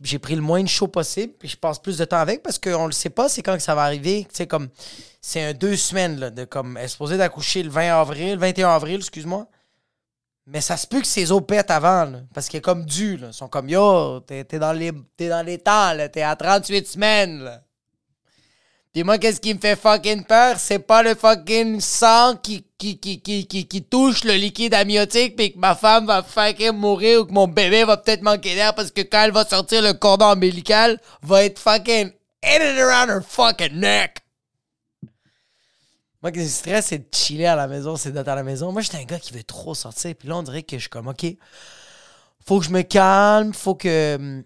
j'ai 0.00 0.18
pris 0.18 0.34
le 0.34 0.40
moins 0.40 0.62
de 0.62 0.68
chaud 0.68 0.88
possible, 0.88 1.34
puis 1.38 1.48
je 1.48 1.56
passe 1.56 1.78
plus 1.78 1.98
de 1.98 2.04
temps 2.04 2.18
avec 2.18 2.42
parce 2.42 2.58
qu'on 2.58 2.86
le 2.86 2.92
sait 2.92 3.10
pas, 3.10 3.28
c'est 3.28 3.42
quand 3.42 3.54
que 3.54 3.62
ça 3.62 3.74
va 3.74 3.82
arriver. 3.82 4.26
Sais, 4.32 4.46
comme. 4.46 4.68
C'est 5.20 5.54
deux 5.54 5.76
semaines, 5.76 6.30
de 6.30 6.44
comme. 6.44 6.76
Elle 6.76 6.84
est 6.84 6.88
supposée 6.88 7.16
d'accoucher 7.16 7.62
le 7.62 7.70
20 7.70 8.00
avril, 8.00 8.38
21 8.38 8.70
avril, 8.70 8.96
excuse-moi. 8.96 9.46
Mais 10.46 10.60
ça 10.60 10.76
se 10.76 10.86
peut 10.86 11.00
que 11.00 11.06
ses 11.06 11.30
os 11.30 11.42
pètent 11.46 11.70
avant, 11.70 12.12
parce 12.34 12.48
qu'elle 12.48 12.58
est 12.58 12.62
comme 12.62 12.84
là. 12.86 13.28
Ils 13.28 13.32
sont 13.32 13.48
comme, 13.48 13.68
yo, 13.68 14.20
t'es 14.20 14.44
dans, 14.58 14.72
les, 14.72 14.90
es 15.18 15.28
dans 15.28 15.46
les 15.46 15.58
temps, 15.58 15.92
t'es 16.12 16.22
à 16.22 16.34
38 16.34 16.86
semaines. 16.88 17.62
Puis 18.92 19.04
moi, 19.04 19.16
qu'est-ce 19.16 19.40
qui 19.40 19.54
me 19.54 19.58
fait 19.58 19.74
fucking 19.74 20.24
peur? 20.24 20.58
C'est 20.58 20.78
pas 20.78 21.02
le 21.02 21.14
fucking 21.14 21.80
sang 21.80 22.36
qui, 22.36 22.66
qui, 22.76 22.98
qui, 22.98 23.22
qui, 23.22 23.46
qui, 23.46 23.82
touche 23.82 24.24
le 24.24 24.34
liquide 24.34 24.74
amniotique 24.74 25.34
puis 25.34 25.54
que 25.54 25.58
ma 25.58 25.74
femme 25.74 26.06
va 26.06 26.22
fucking 26.22 26.72
mourir 26.72 27.22
ou 27.22 27.24
que 27.24 27.32
mon 27.32 27.48
bébé 27.48 27.84
va 27.84 27.96
peut-être 27.96 28.20
manquer 28.20 28.54
d'air 28.54 28.74
parce 28.74 28.90
que 28.90 29.00
quand 29.00 29.22
elle 29.22 29.32
va 29.32 29.46
sortir, 29.46 29.80
le 29.80 29.94
cordon 29.94 30.32
ombilical 30.32 31.00
va 31.22 31.44
être 31.44 31.58
fucking 31.58 32.12
in 32.44 32.60
around 32.78 33.08
her 33.08 33.22
fucking 33.26 33.80
neck. 33.80 34.18
Moi, 36.22 36.30
ce 36.30 36.34
qui 36.34 36.40
me 36.40 36.48
stresse, 36.48 36.86
c'est 36.86 36.98
de 36.98 37.08
chiller 37.14 37.46
à 37.46 37.56
la 37.56 37.68
maison, 37.68 37.96
c'est 37.96 38.12
d'être 38.12 38.28
à 38.28 38.34
la 38.34 38.42
maison. 38.42 38.72
Moi, 38.72 38.82
j'étais 38.82 38.98
un 38.98 39.04
gars 39.04 39.18
qui 39.18 39.32
veut 39.32 39.42
trop 39.42 39.74
sortir. 39.74 40.14
Puis 40.14 40.28
là, 40.28 40.36
on 40.36 40.42
dirait 40.42 40.62
que 40.62 40.76
je 40.76 40.82
suis 40.82 40.90
comme, 40.90 41.08
OK, 41.08 41.24
faut 42.44 42.60
que 42.60 42.66
je 42.66 42.70
me 42.70 42.82
calme, 42.82 43.54
faut 43.54 43.74
que 43.74 44.16
hum, 44.16 44.44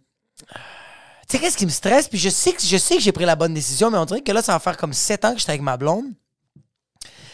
tu 1.28 1.36
sais, 1.36 1.38
qu'est-ce 1.42 1.56
qui 1.56 1.66
me 1.66 1.70
stresse? 1.70 2.08
Puis 2.08 2.18
je 2.18 2.28
sais 2.28 2.52
que, 2.52 2.62
je 2.62 2.76
sais 2.76 2.96
que 2.96 3.02
j'ai 3.02 3.12
pris 3.12 3.24
la 3.24 3.36
bonne 3.36 3.54
décision, 3.54 3.90
mais 3.90 3.98
on 3.98 4.04
dirait 4.04 4.22
que 4.22 4.32
là, 4.32 4.42
ça 4.42 4.52
va 4.52 4.58
faire 4.58 4.76
comme 4.76 4.92
7 4.92 5.24
ans 5.24 5.32
que 5.32 5.38
j'étais 5.40 5.50
avec 5.50 5.62
ma 5.62 5.76
blonde. 5.76 6.06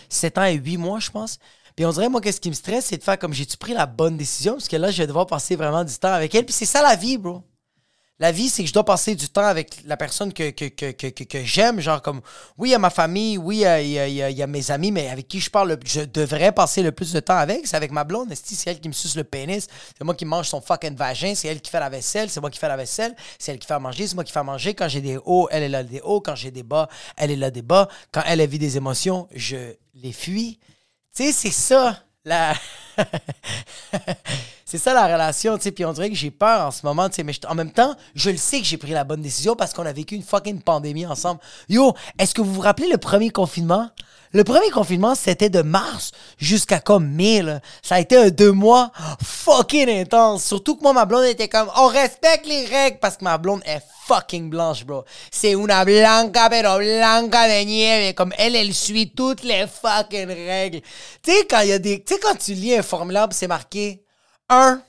7 0.08 0.38
ans 0.38 0.44
et 0.44 0.54
8 0.54 0.76
mois, 0.78 0.99
je 0.99 1.11
pense. 1.11 1.38
Puis 1.76 1.84
on 1.84 1.90
dirait, 1.90 2.08
moi, 2.08 2.20
qu'est-ce 2.20 2.40
qui 2.40 2.50
me 2.50 2.54
stresse, 2.54 2.87
c'est 2.87 2.99
de 2.99 3.02
faire 3.02 3.18
comme 3.18 3.32
j'ai-tu 3.32 3.56
pris 3.56 3.72
la 3.72 3.87
bonne 3.87 4.16
décision? 4.16 4.54
Parce 4.54 4.68
que 4.68 4.76
là, 4.76 4.90
je 4.90 4.99
vais 4.99 5.06
devoir 5.06 5.26
passer 5.26 5.56
vraiment 5.56 5.84
du 5.84 5.94
temps 5.94 6.12
avec 6.12 6.34
elle. 6.34 6.44
Puis 6.44 6.54
c'est 6.54 6.66
ça 6.66 6.82
la 6.82 6.96
vie, 6.96 7.18
bro. 7.18 7.42
La 8.22 8.30
vie, 8.30 8.48
c'est 8.48 8.62
que 8.62 8.68
je 8.68 8.72
dois 8.72 8.84
passer 8.84 9.16
du 9.16 9.28
temps 9.28 9.44
avec 9.44 9.82
la 9.84 9.96
personne 9.96 10.32
que, 10.32 10.52
j'aime. 11.42 11.80
Genre 11.80 12.00
comme, 12.00 12.20
oui, 12.56 12.68
il 12.68 12.70
y 12.70 12.74
a 12.76 12.78
ma 12.78 12.88
famille, 12.88 13.36
oui, 13.36 13.64
il 13.66 13.88
y, 13.88 14.42
a, 14.42 14.46
mes 14.46 14.70
amis, 14.70 14.92
mais 14.92 15.08
avec 15.08 15.26
qui 15.26 15.40
je 15.40 15.50
parle, 15.50 15.76
je 15.84 16.02
devrais 16.02 16.52
passer 16.52 16.84
le 16.84 16.92
plus 16.92 17.12
de 17.12 17.18
temps 17.18 17.36
avec. 17.36 17.66
C'est 17.66 17.74
avec 17.74 17.90
ma 17.90 18.04
blonde. 18.04 18.32
C'est 18.32 18.70
elle 18.70 18.78
qui 18.78 18.86
me 18.86 18.92
suce 18.92 19.16
le 19.16 19.24
pénis. 19.24 19.66
C'est 19.98 20.04
moi 20.04 20.14
qui 20.14 20.24
mange 20.24 20.46
son 20.46 20.60
fucking 20.60 20.94
vagin. 20.94 21.34
C'est 21.34 21.48
elle 21.48 21.60
qui 21.60 21.68
fait 21.68 21.80
la 21.80 21.88
vaisselle. 21.88 22.30
C'est 22.30 22.40
moi 22.40 22.48
qui 22.48 22.60
fais 22.60 22.68
la 22.68 22.76
vaisselle. 22.76 23.12
C'est 23.40 23.50
elle 23.50 23.58
qui 23.58 23.66
fait 23.66 23.74
à 23.74 23.80
manger. 23.80 24.06
C'est 24.06 24.14
moi 24.14 24.22
qui 24.22 24.30
fais 24.30 24.44
manger. 24.44 24.74
Quand 24.74 24.86
j'ai 24.86 25.00
des 25.00 25.18
hauts, 25.24 25.48
elle 25.50 25.64
est 25.64 25.68
là 25.68 25.82
des 25.82 26.00
hauts. 26.00 26.20
Quand 26.20 26.36
j'ai 26.36 26.52
des 26.52 26.62
bas, 26.62 26.88
elle 27.16 27.32
est 27.32 27.36
là 27.36 27.50
des 27.50 27.62
bas. 27.62 27.88
Quand 28.12 28.22
elle 28.24 28.46
vit 28.48 28.60
des 28.60 28.76
émotions, 28.76 29.26
je 29.34 29.74
les 29.96 30.12
fuis. 30.12 30.60
Tu 31.12 31.24
sais, 31.24 31.32
c'est 31.32 31.50
ça, 31.50 32.04
c'est 34.64 34.78
ça 34.78 34.94
la 34.94 35.12
relation, 35.12 35.56
tu 35.56 35.64
sais. 35.64 35.72
Puis 35.72 35.84
on 35.84 35.92
dirait 35.92 36.08
que 36.08 36.14
j'ai 36.16 36.30
peur 36.30 36.66
en 36.66 36.70
ce 36.70 36.86
moment, 36.86 37.08
tu 37.08 37.16
sais. 37.16 37.24
Mais 37.24 37.32
en 37.48 37.54
même 37.54 37.72
temps, 37.72 37.96
je 38.14 38.30
le 38.30 38.36
sais 38.36 38.60
que 38.60 38.66
j'ai 38.66 38.76
pris 38.76 38.92
la 38.92 39.02
bonne 39.04 39.22
décision 39.22 39.56
parce 39.56 39.72
qu'on 39.72 39.86
a 39.86 39.92
vécu 39.92 40.14
une 40.14 40.22
fucking 40.22 40.60
pandémie 40.60 41.06
ensemble. 41.06 41.40
Yo, 41.68 41.94
est-ce 42.18 42.34
que 42.34 42.40
vous 42.40 42.52
vous 42.52 42.60
rappelez 42.60 42.88
le 42.88 42.98
premier 42.98 43.30
confinement? 43.30 43.90
Le 44.34 44.44
premier 44.44 44.70
confinement, 44.70 45.14
c'était 45.14 45.50
de 45.50 45.60
mars 45.60 46.12
jusqu'à 46.38 46.80
comme 46.80 47.06
mai, 47.06 47.42
Ça 47.82 47.96
a 47.96 48.00
été 48.00 48.16
un 48.16 48.30
deux 48.30 48.52
mois 48.52 48.90
fucking 49.22 49.88
intense. 49.90 50.44
Surtout 50.44 50.76
que 50.76 50.82
moi, 50.82 50.94
ma 50.94 51.04
blonde 51.04 51.24
était 51.24 51.48
comme, 51.48 51.70
on 51.76 51.88
respecte 51.88 52.46
les 52.46 52.64
règles 52.64 52.98
parce 52.98 53.18
que 53.18 53.24
ma 53.24 53.36
blonde 53.36 53.62
est 53.66 53.82
fucking 54.06 54.48
blanche, 54.48 54.84
bro. 54.84 55.04
C'est 55.30 55.54
una 55.54 55.84
blanca, 55.84 56.48
pero 56.48 56.78
blanca 56.78 57.46
de 57.46 57.64
nieve. 57.64 58.14
Comme 58.14 58.32
elle, 58.38 58.56
elle 58.56 58.72
suit 58.72 59.12
toutes 59.14 59.42
les 59.42 59.66
fucking 59.66 60.28
règles. 60.28 60.80
Tu 61.22 61.32
sais, 61.32 61.46
quand 61.46 61.60
il 61.60 61.68
y 61.68 61.72
a 61.72 61.78
des, 61.78 62.02
tu 62.02 62.14
sais, 62.14 62.20
quand 62.20 62.36
tu 62.36 62.54
lis 62.54 62.76
un 62.76 62.82
formulaire, 62.82 63.28
c'est 63.32 63.48
marqué 63.48 64.02
1. 64.48 64.82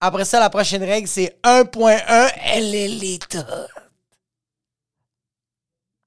Après 0.00 0.24
ça, 0.24 0.40
la 0.40 0.50
prochaine 0.50 0.82
règle, 0.82 1.06
c'est 1.06 1.38
1.1. 1.44 2.32
Elle 2.44 2.74
est. 2.74 3.36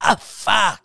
Ah, 0.01 0.17
fuck. 0.19 0.82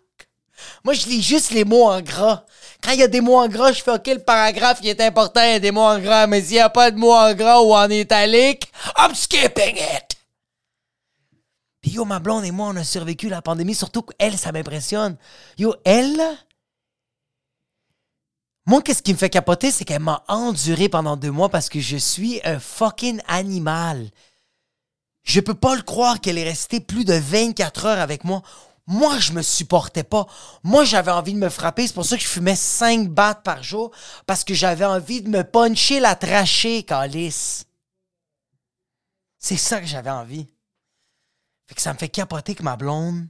Moi, 0.83 0.93
je 0.93 1.07
lis 1.07 1.21
juste 1.21 1.51
les 1.51 1.65
mots 1.65 1.87
en 1.87 2.01
gras. 2.01 2.45
Quand 2.81 2.91
il 2.91 2.99
y 2.99 3.03
a 3.03 3.07
des 3.07 3.21
mots 3.21 3.37
en 3.37 3.47
gras, 3.47 3.71
je 3.71 3.81
fais 3.81 3.91
OK, 3.91 4.07
le 4.07 4.19
paragraphe 4.19 4.81
qui 4.81 4.89
est 4.89 5.01
important, 5.01 5.41
il 5.43 5.51
y 5.51 5.55
a 5.55 5.59
des 5.59 5.71
mots 5.71 5.81
en 5.81 5.99
gras. 5.99 6.27
Mais 6.27 6.41
s'il 6.41 6.53
n'y 6.53 6.59
a 6.59 6.69
pas 6.69 6.91
de 6.91 6.97
mots 6.97 7.13
en 7.13 7.33
gras 7.33 7.61
ou 7.61 7.73
en 7.73 7.89
italique, 7.89 8.71
I'm 8.97 9.13
skipping 9.13 9.77
it. 9.77 10.17
Puis 11.81 11.91
yo, 11.91 12.05
ma 12.05 12.19
blonde 12.19 12.45
et 12.45 12.51
moi, 12.51 12.69
on 12.69 12.75
a 12.75 12.83
survécu 12.83 13.29
la 13.29 13.41
pandémie. 13.41 13.75
Surtout 13.75 14.01
qu'elle, 14.01 14.37
ça 14.37 14.51
m'impressionne. 14.51 15.17
Yo, 15.57 15.75
elle, 15.85 16.21
moi, 18.69 18.83
qu'est-ce 18.83 19.01
qui 19.01 19.13
me 19.13 19.17
fait 19.17 19.31
capoter, 19.31 19.71
c'est 19.71 19.83
qu'elle 19.83 20.03
m'a 20.03 20.23
enduré 20.27 20.89
pendant 20.89 21.17
deux 21.17 21.31
mois 21.31 21.49
parce 21.49 21.69
que 21.69 21.79
je 21.79 21.97
suis 21.97 22.39
un 22.43 22.59
fucking 22.59 23.19
animal. 23.27 24.11
Je 25.23 25.39
peux 25.39 25.55
pas 25.55 25.75
le 25.75 25.81
croire 25.81 26.21
qu'elle 26.21 26.37
est 26.37 26.43
restée 26.43 26.79
plus 26.79 27.03
de 27.03 27.15
24 27.15 27.85
heures 27.87 27.99
avec 27.99 28.23
moi. 28.23 28.43
Moi, 28.91 29.19
je 29.19 29.33
me 29.33 29.43
supportais 29.43 30.03
pas. 30.03 30.25
Moi, 30.63 30.83
j'avais 30.83 31.11
envie 31.11 31.35
de 31.35 31.37
me 31.37 31.49
frapper. 31.49 31.85
C'est 31.85 31.93
pour 31.93 32.05
ça 32.05 32.17
que 32.17 32.23
je 32.23 32.27
fumais 32.27 32.55
5 32.55 33.07
battes 33.07 33.43
par 33.43 33.61
jour. 33.61 33.91
Parce 34.25 34.43
que 34.43 34.55
j'avais 34.55 34.83
envie 34.83 35.21
de 35.21 35.29
me 35.29 35.43
puncher 35.43 35.99
la 35.99 36.15
trachée, 36.15 36.81
Calice. 36.81 37.67
C'est 39.37 39.57
ça 39.57 39.79
que 39.79 39.85
j'avais 39.85 40.09
envie. 40.09 40.47
Fait 41.67 41.75
que 41.75 41.81
ça 41.81 41.93
me 41.93 41.99
fait 41.99 42.09
capoter 42.09 42.55
que 42.55 42.63
ma 42.63 42.77
blonde 42.77 43.27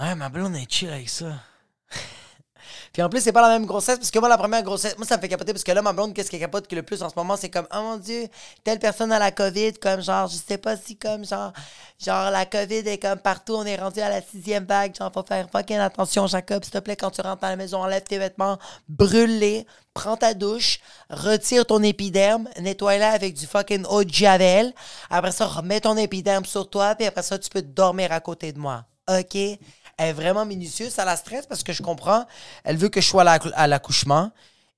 Ouais, 0.00 0.16
ma 0.16 0.28
blonde 0.28 0.56
est 0.56 0.68
chill 0.68 0.88
avec 0.88 1.08
ça. 1.08 1.40
Puis 2.92 3.02
en 3.02 3.08
plus, 3.08 3.20
c'est 3.20 3.32
pas 3.32 3.42
la 3.42 3.48
même 3.48 3.66
grossesse, 3.66 3.98
parce 3.98 4.10
que 4.10 4.18
moi, 4.18 4.28
la 4.28 4.36
première 4.36 4.62
grossesse, 4.64 4.96
moi, 4.98 5.06
ça 5.06 5.16
me 5.16 5.20
fait 5.20 5.28
capoter, 5.28 5.52
parce 5.52 5.62
que 5.62 5.70
là, 5.70 5.80
ma 5.80 5.92
blonde, 5.92 6.12
qu'est-ce 6.12 6.30
qui 6.30 6.40
capote 6.40 6.70
le 6.72 6.82
plus 6.82 7.02
en 7.02 7.08
ce 7.08 7.14
moment, 7.14 7.36
c'est 7.36 7.48
comme, 7.48 7.66
oh 7.72 7.80
mon 7.80 7.96
Dieu, 7.98 8.26
telle 8.64 8.80
personne 8.80 9.12
a 9.12 9.18
la 9.18 9.30
COVID, 9.30 9.74
comme 9.74 10.02
genre, 10.02 10.26
je 10.26 10.36
sais 10.36 10.58
pas 10.58 10.76
si, 10.76 10.96
comme 10.96 11.24
genre, 11.24 11.52
genre, 12.04 12.30
la 12.32 12.46
COVID 12.46 12.88
est 12.88 12.98
comme 12.98 13.18
partout, 13.18 13.54
on 13.54 13.64
est 13.64 13.76
rendu 13.76 14.00
à 14.00 14.08
la 14.08 14.20
sixième 14.20 14.64
vague, 14.64 14.96
genre, 14.96 15.12
faut 15.12 15.22
faire 15.22 15.48
fucking 15.50 15.78
attention, 15.78 16.26
Jacob, 16.26 16.64
s'il 16.64 16.72
te 16.72 16.78
plaît, 16.78 16.96
quand 16.96 17.10
tu 17.10 17.20
rentres 17.20 17.44
à 17.44 17.50
la 17.50 17.56
maison, 17.56 17.80
enlève 17.80 18.02
tes 18.02 18.18
vêtements, 18.18 18.58
brûle-les, 18.88 19.66
prends 19.94 20.16
ta 20.16 20.34
douche, 20.34 20.80
retire 21.10 21.66
ton 21.66 21.84
épiderme, 21.84 22.48
nettoie-la 22.58 23.10
avec 23.12 23.34
du 23.34 23.46
fucking 23.46 23.84
eau 23.86 24.02
de 24.02 24.12
javel, 24.12 24.74
après 25.10 25.30
ça, 25.30 25.46
remets 25.46 25.80
ton 25.80 25.96
épiderme 25.96 26.44
sur 26.44 26.68
toi, 26.68 26.96
puis 26.96 27.06
après 27.06 27.22
ça, 27.22 27.38
tu 27.38 27.50
peux 27.50 27.62
dormir 27.62 28.10
à 28.10 28.18
côté 28.18 28.52
de 28.52 28.58
moi. 28.58 28.84
OK? 29.08 29.36
Elle 30.00 30.08
est 30.08 30.12
vraiment 30.14 30.46
minutieuse. 30.46 30.94
Ça 30.94 31.04
la 31.04 31.14
stresse 31.14 31.44
parce 31.44 31.62
que 31.62 31.74
je 31.74 31.82
comprends. 31.82 32.24
Elle 32.64 32.78
veut 32.78 32.88
que 32.88 33.02
je 33.02 33.06
sois 33.06 33.22
à 33.22 33.66
l'accouchement. 33.66 34.30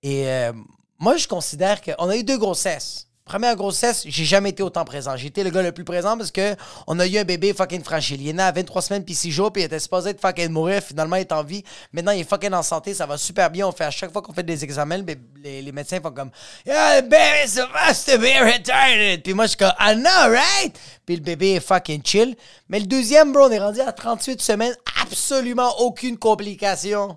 Et 0.02 0.26
euh, 0.26 0.52
moi, 0.99 1.17
je 1.17 1.29
considère 1.29 1.81
qu'on 1.81 2.09
a 2.09 2.17
eu 2.17 2.25
deux 2.25 2.38
grossesses. 2.38 3.07
Première 3.25 3.55
grossesse, 3.55 4.02
j'ai 4.05 4.25
jamais 4.25 4.50
été 4.50 4.64
autant 4.64 4.85
présent. 4.85 5.17
J'ai 5.17 5.29
été 5.29 5.45
le 5.45 5.50
gars 5.50 5.62
le 5.62 5.71
plus 5.71 5.85
présent 5.85 6.19
parce 6.19 6.33
que 6.33 6.57
on 6.88 6.99
a 6.99 7.07
eu 7.07 7.19
un 7.19 7.25
bébé 7.25 7.55
fucking 7.55 7.85
fragile. 7.85 8.21
Il 8.21 8.29
est 8.29 8.33
né 8.33 8.43
à 8.43 8.50
23 8.50 8.83
semaines 8.83 9.05
puis 9.05 9.14
6 9.14 9.31
jours 9.31 9.52
puis 9.52 9.62
il 9.62 9.67
était 9.67 9.79
supposé 9.79 10.11
être 10.11 10.21
fucking 10.21 10.49
mourir. 10.49 10.83
Finalement, 10.83 11.14
il 11.14 11.21
est 11.21 11.33
en 11.33 11.45
vie. 11.45 11.62
Maintenant, 11.93 12.11
il 12.11 12.23
est 12.23 12.29
fucking 12.29 12.52
en 12.52 12.64
santé. 12.64 12.95
Ça 12.95 13.07
va 13.07 13.17
super 13.17 13.49
bien. 13.49 13.69
On 13.69 13.73
fait 13.73 13.85
à 13.85 13.93
chaque 13.93 14.12
fois 14.12 14.23
qu'on 14.23 14.33
fait 14.33 14.43
des 14.43 14.64
examens, 14.64 14.99
les, 15.43 15.73
médecins 15.73 16.00
font 16.00 16.11
comme 16.11 16.31
Yeah, 16.67 17.00
the 17.00 17.09
baby's 17.09 17.52
supposed 17.52 18.07
to 18.07 18.19
be 18.19 18.35
retarded. 18.43 19.23
Puis 19.23 19.35
moi, 19.35 19.45
je 19.45 19.50
suis 19.50 19.59
comme 19.59 19.73
I 19.79 19.95
know, 19.95 20.33
right? 20.33 20.76
Puis 21.07 21.14
le 21.14 21.23
bébé 21.23 21.52
est 21.52 21.61
fucking 21.61 22.02
chill. 22.05 22.35
Mais 22.69 22.81
le 22.81 22.87
deuxième, 22.87 23.33
bro, 23.33 23.45
on 23.45 23.50
est 23.52 23.61
rendu 23.61 23.81
à 23.81 23.93
38 23.93 24.43
semaines. 24.43 24.75
Absolument 25.00 25.79
aucune 25.79 26.19
complication. 26.19 27.17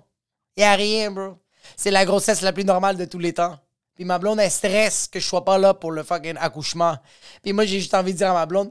Y 0.56 0.62
a 0.62 0.74
rien, 0.74 1.10
bro. 1.10 1.34
C'est 1.76 1.90
la 1.90 2.04
grossesse 2.04 2.42
la 2.42 2.52
plus 2.52 2.64
normale 2.64 2.96
de 2.96 3.06
tous 3.06 3.18
les 3.18 3.32
temps. 3.32 3.58
Puis 3.96 4.04
ma 4.04 4.18
blonde, 4.18 4.40
elle 4.40 4.50
stresse 4.50 5.08
que 5.08 5.18
je 5.18 5.26
sois 5.26 5.44
pas 5.44 5.56
là 5.56 5.72
pour 5.72 5.90
le 5.90 6.02
fucking 6.02 6.36
accouchement. 6.38 6.98
Puis 7.42 7.54
moi, 7.54 7.64
j'ai 7.64 7.80
juste 7.80 7.94
envie 7.94 8.12
de 8.12 8.18
dire 8.18 8.30
à 8.30 8.34
ma 8.34 8.44
blonde, 8.44 8.70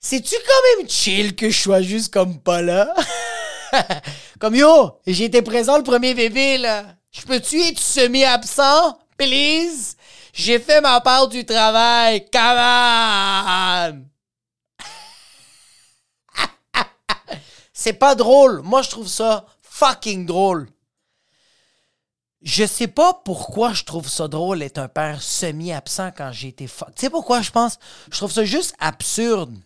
c'est-tu 0.00 0.34
quand 0.34 0.78
même 0.78 0.90
chill 0.90 1.36
que 1.36 1.48
je 1.48 1.58
sois 1.58 1.80
juste 1.80 2.12
comme 2.12 2.40
pas 2.40 2.60
là? 2.60 2.92
comme 4.40 4.56
yo, 4.56 5.00
j'ai 5.06 5.26
été 5.26 5.42
présent 5.42 5.76
le 5.78 5.84
premier 5.84 6.12
bébé, 6.12 6.58
là. 6.58 6.86
Je 7.12 7.22
peux-tu 7.22 7.62
être 7.62 7.78
semi-absent, 7.78 8.98
please? 9.16 9.94
J'ai 10.32 10.58
fait 10.58 10.80
ma 10.80 11.00
part 11.00 11.28
du 11.28 11.46
travail, 11.46 12.28
come! 12.32 14.06
C'est 17.72 17.92
pas 17.92 18.16
drôle. 18.16 18.60
Moi, 18.62 18.82
je 18.82 18.90
trouve 18.90 19.06
ça 19.06 19.46
fucking 19.62 20.26
drôle. 20.26 20.68
Je 22.44 22.66
sais 22.66 22.88
pas 22.88 23.14
pourquoi 23.24 23.72
je 23.72 23.84
trouve 23.84 24.06
ça 24.06 24.28
drôle 24.28 24.62
être 24.62 24.76
un 24.76 24.88
père 24.88 25.22
semi-absent 25.22 26.12
quand 26.14 26.30
j'ai 26.30 26.48
été. 26.48 26.66
Tu 26.66 26.74
sais 26.96 27.08
pourquoi 27.08 27.40
je 27.40 27.50
pense? 27.50 27.78
Je 28.12 28.18
trouve 28.18 28.30
ça 28.30 28.44
juste 28.44 28.74
absurde. 28.78 29.58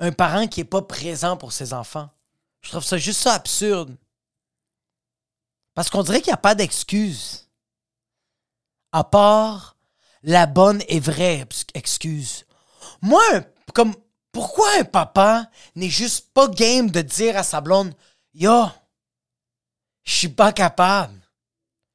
Un 0.00 0.10
parent 0.10 0.48
qui 0.48 0.60
est 0.60 0.64
pas 0.64 0.82
présent 0.82 1.36
pour 1.36 1.52
ses 1.52 1.72
enfants. 1.72 2.10
Je 2.62 2.70
trouve 2.70 2.82
ça 2.82 2.98
juste 2.98 3.20
ça 3.20 3.34
absurde. 3.34 3.96
Parce 5.74 5.88
qu'on 5.88 6.02
dirait 6.02 6.20
qu'il 6.20 6.30
n'y 6.30 6.34
a 6.34 6.38
pas 6.38 6.56
d'excuse. 6.56 7.48
À 8.90 9.04
part 9.04 9.76
la 10.24 10.46
bonne 10.46 10.82
et 10.88 10.98
vraie 10.98 11.46
excuse. 11.74 12.44
Moi, 13.02 13.22
comme, 13.72 13.94
pourquoi 14.32 14.68
un 14.80 14.84
papa 14.84 15.48
n'est 15.76 15.88
juste 15.88 16.32
pas 16.34 16.48
game 16.48 16.90
de 16.90 17.02
dire 17.02 17.36
à 17.36 17.44
sa 17.44 17.60
blonde, 17.60 17.94
Yo, 18.34 18.66
je 20.02 20.12
suis 20.12 20.28
pas 20.28 20.52
capable. 20.52 21.19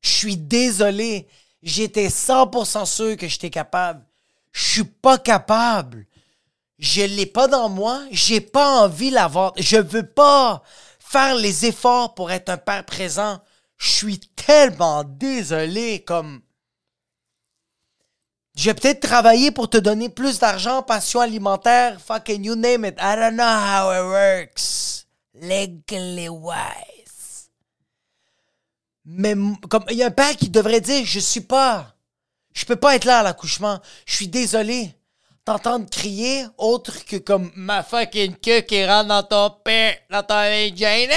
Je 0.05 0.11
suis 0.11 0.37
désolé. 0.37 1.27
J'étais 1.63 2.09
100% 2.09 2.85
sûr 2.85 3.17
que 3.17 3.27
j'étais 3.27 3.49
capable. 3.49 4.05
Je 4.51 4.63
suis 4.63 4.83
pas 4.83 5.17
capable. 5.17 6.05
Je 6.77 7.01
l'ai 7.01 7.25
pas 7.25 7.47
dans 7.47 7.69
moi. 7.69 8.03
J'ai 8.11 8.39
pas 8.39 8.83
envie 8.83 9.09
de 9.09 9.15
l'avoir. 9.15 9.53
Je 9.57 9.77
veux 9.77 10.05
pas 10.05 10.61
faire 10.99 11.33
les 11.33 11.65
efforts 11.65 12.13
pour 12.13 12.29
être 12.29 12.49
un 12.49 12.57
père 12.57 12.85
présent. 12.85 13.39
Je 13.77 13.89
suis 13.89 14.19
tellement 14.19 15.03
désolé 15.03 16.03
comme 16.03 16.41
je 18.55 18.65
vais 18.65 18.73
peut-être 18.75 19.01
travailler 19.01 19.49
pour 19.49 19.69
te 19.69 19.77
donner 19.77 20.07
plus 20.07 20.37
d'argent, 20.39 20.83
pension 20.83 21.19
alimentaire, 21.19 21.99
fucking 21.99 22.45
you 22.45 22.55
name 22.55 22.85
it. 22.85 22.95
I 22.99 23.15
don't 23.15 23.35
know 23.35 23.43
how 23.43 23.91
it 23.91 24.05
works. 24.05 25.07
Legally 25.33 26.29
wise. 26.29 26.94
Mais 29.05 29.35
comme 29.69 29.85
il 29.89 29.97
y 29.97 30.03
a 30.03 30.07
un 30.07 30.11
père 30.11 30.35
qui 30.35 30.49
devrait 30.49 30.81
dire 30.81 31.05
je 31.05 31.19
suis 31.19 31.41
pas 31.41 31.95
je 32.55 32.65
peux 32.65 32.77
pas 32.77 32.95
être 32.95 33.05
là 33.05 33.19
à 33.19 33.23
l'accouchement. 33.23 33.79
Je 34.05 34.15
suis 34.15 34.27
désolé. 34.27 34.89
T'entendre 35.43 35.87
crier 35.87 36.45
autre 36.57 37.05
que 37.05 37.17
comme 37.17 37.51
ma 37.55 37.83
fucking 37.83 38.35
queue 38.37 38.61
qui 38.61 38.83
rentre 38.83 39.09
dans 39.09 39.23
ton 39.23 39.55
père, 39.63 39.95
dans 40.09 40.23
ton 40.23 40.33
vagin, 40.33 41.07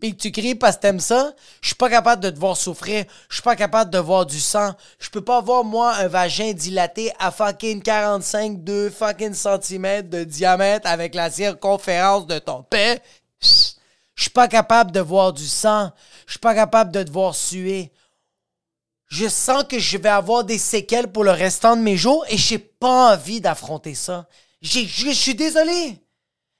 puis 0.00 0.16
que 0.16 0.22
tu 0.22 0.32
cries 0.32 0.54
parce 0.56 0.76
que 0.76 0.80
t'aimes 0.80 0.98
ça, 0.98 1.32
je 1.60 1.68
suis 1.68 1.76
pas 1.76 1.90
capable 1.90 2.22
de 2.22 2.30
te 2.30 2.38
voir 2.38 2.56
souffrir. 2.56 3.04
Je 3.28 3.34
suis 3.34 3.42
pas 3.42 3.54
capable 3.54 3.90
de 3.90 3.98
voir 3.98 4.26
du 4.26 4.40
sang. 4.40 4.72
Je 4.98 5.10
peux 5.10 5.20
pas 5.20 5.40
voir, 5.42 5.62
moi, 5.62 5.94
un 5.94 6.08
vagin 6.08 6.52
dilaté 6.52 7.12
à 7.20 7.30
fucking 7.30 7.82
45, 7.82 8.64
2 8.64 8.90
fucking 8.90 9.34
centimètres 9.34 10.08
de 10.08 10.24
diamètre 10.24 10.88
avec 10.88 11.14
la 11.14 11.30
circonférence 11.30 12.26
de 12.26 12.38
ton 12.38 12.62
père. 12.62 12.98
Je 14.20 14.24
suis 14.24 14.32
pas 14.32 14.48
capable 14.48 14.92
de 14.92 15.00
voir 15.00 15.32
du 15.32 15.46
sang. 15.46 15.92
Je 16.26 16.32
suis 16.32 16.40
pas 16.40 16.54
capable 16.54 16.92
de 16.92 17.02
te 17.02 17.10
voir 17.10 17.34
suer. 17.34 17.90
Je 19.06 19.26
sens 19.26 19.64
que 19.64 19.78
je 19.78 19.96
vais 19.96 20.10
avoir 20.10 20.44
des 20.44 20.58
séquelles 20.58 21.10
pour 21.10 21.24
le 21.24 21.30
restant 21.30 21.74
de 21.74 21.80
mes 21.80 21.96
jours 21.96 22.26
et 22.28 22.36
j'ai 22.36 22.58
pas 22.58 23.14
envie 23.14 23.40
d'affronter 23.40 23.94
ça. 23.94 24.28
Je 24.60 25.10
suis 25.12 25.34
désolé. 25.34 25.98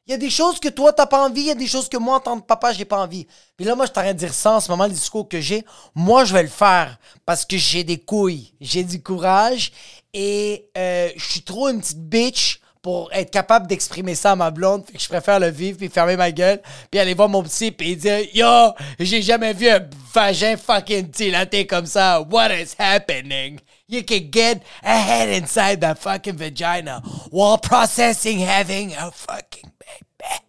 Il 0.06 0.10
y 0.10 0.14
a 0.14 0.16
des 0.16 0.30
choses 0.30 0.58
que 0.58 0.70
toi, 0.70 0.94
t'as 0.94 1.04
pas 1.04 1.22
envie, 1.22 1.42
il 1.42 1.46
y 1.48 1.50
a 1.50 1.54
des 1.54 1.66
choses 1.66 1.90
que 1.90 1.98
moi, 1.98 2.16
en 2.16 2.20
tant 2.20 2.40
que 2.40 2.46
papa, 2.46 2.72
j'ai 2.72 2.86
pas 2.86 3.02
envie. 3.02 3.26
Puis 3.58 3.66
là, 3.66 3.74
moi, 3.74 3.84
je 3.84 3.92
t'arrête 3.92 4.16
de 4.16 4.20
dire 4.20 4.32
ça 4.32 4.52
en 4.52 4.60
ce 4.60 4.70
moment, 4.70 4.86
le 4.86 4.94
discours 4.94 5.28
que 5.28 5.42
j'ai. 5.42 5.62
Moi, 5.94 6.24
je 6.24 6.32
vais 6.32 6.42
le 6.42 6.48
faire 6.48 6.98
parce 7.26 7.44
que 7.44 7.58
j'ai 7.58 7.84
des 7.84 7.98
couilles, 7.98 8.54
j'ai 8.62 8.84
du 8.84 9.02
courage 9.02 9.70
et 10.14 10.70
euh, 10.78 11.10
je 11.14 11.24
suis 11.24 11.42
trop 11.42 11.68
une 11.68 11.82
petite 11.82 12.08
bitch 12.08 12.59
pour 12.82 13.12
être 13.12 13.30
capable 13.30 13.66
d'exprimer 13.66 14.14
ça 14.14 14.32
à 14.32 14.36
ma 14.36 14.50
blonde. 14.50 14.86
Fait 14.86 14.94
que 14.94 15.00
je 15.00 15.08
préfère 15.08 15.38
le 15.38 15.48
vivre 15.48 15.78
puis 15.78 15.88
fermer 15.88 16.16
ma 16.16 16.32
gueule 16.32 16.60
puis 16.90 16.98
aller 16.98 17.14
voir 17.14 17.28
mon 17.28 17.42
petit 17.42 17.70
puis 17.70 17.96
dire 17.96 18.20
Yo, 18.34 18.72
j'ai 18.98 19.22
jamais 19.22 19.52
vu 19.52 19.68
un 19.68 19.80
vagin 20.12 20.56
fucking 20.56 21.08
dilaté 21.08 21.66
comme 21.66 21.86
ça. 21.86 22.20
What 22.22 22.54
is 22.54 22.74
happening? 22.78 23.60
You 23.88 24.02
can 24.02 24.30
get 24.32 24.62
a 24.82 24.96
head 24.98 25.28
inside 25.28 25.80
the 25.80 25.94
fucking 25.94 26.36
vagina 26.36 27.02
while 27.30 27.58
processing 27.58 28.38
having 28.38 28.94
a 28.94 29.10
fucking 29.10 29.70
baby. 29.78 30.40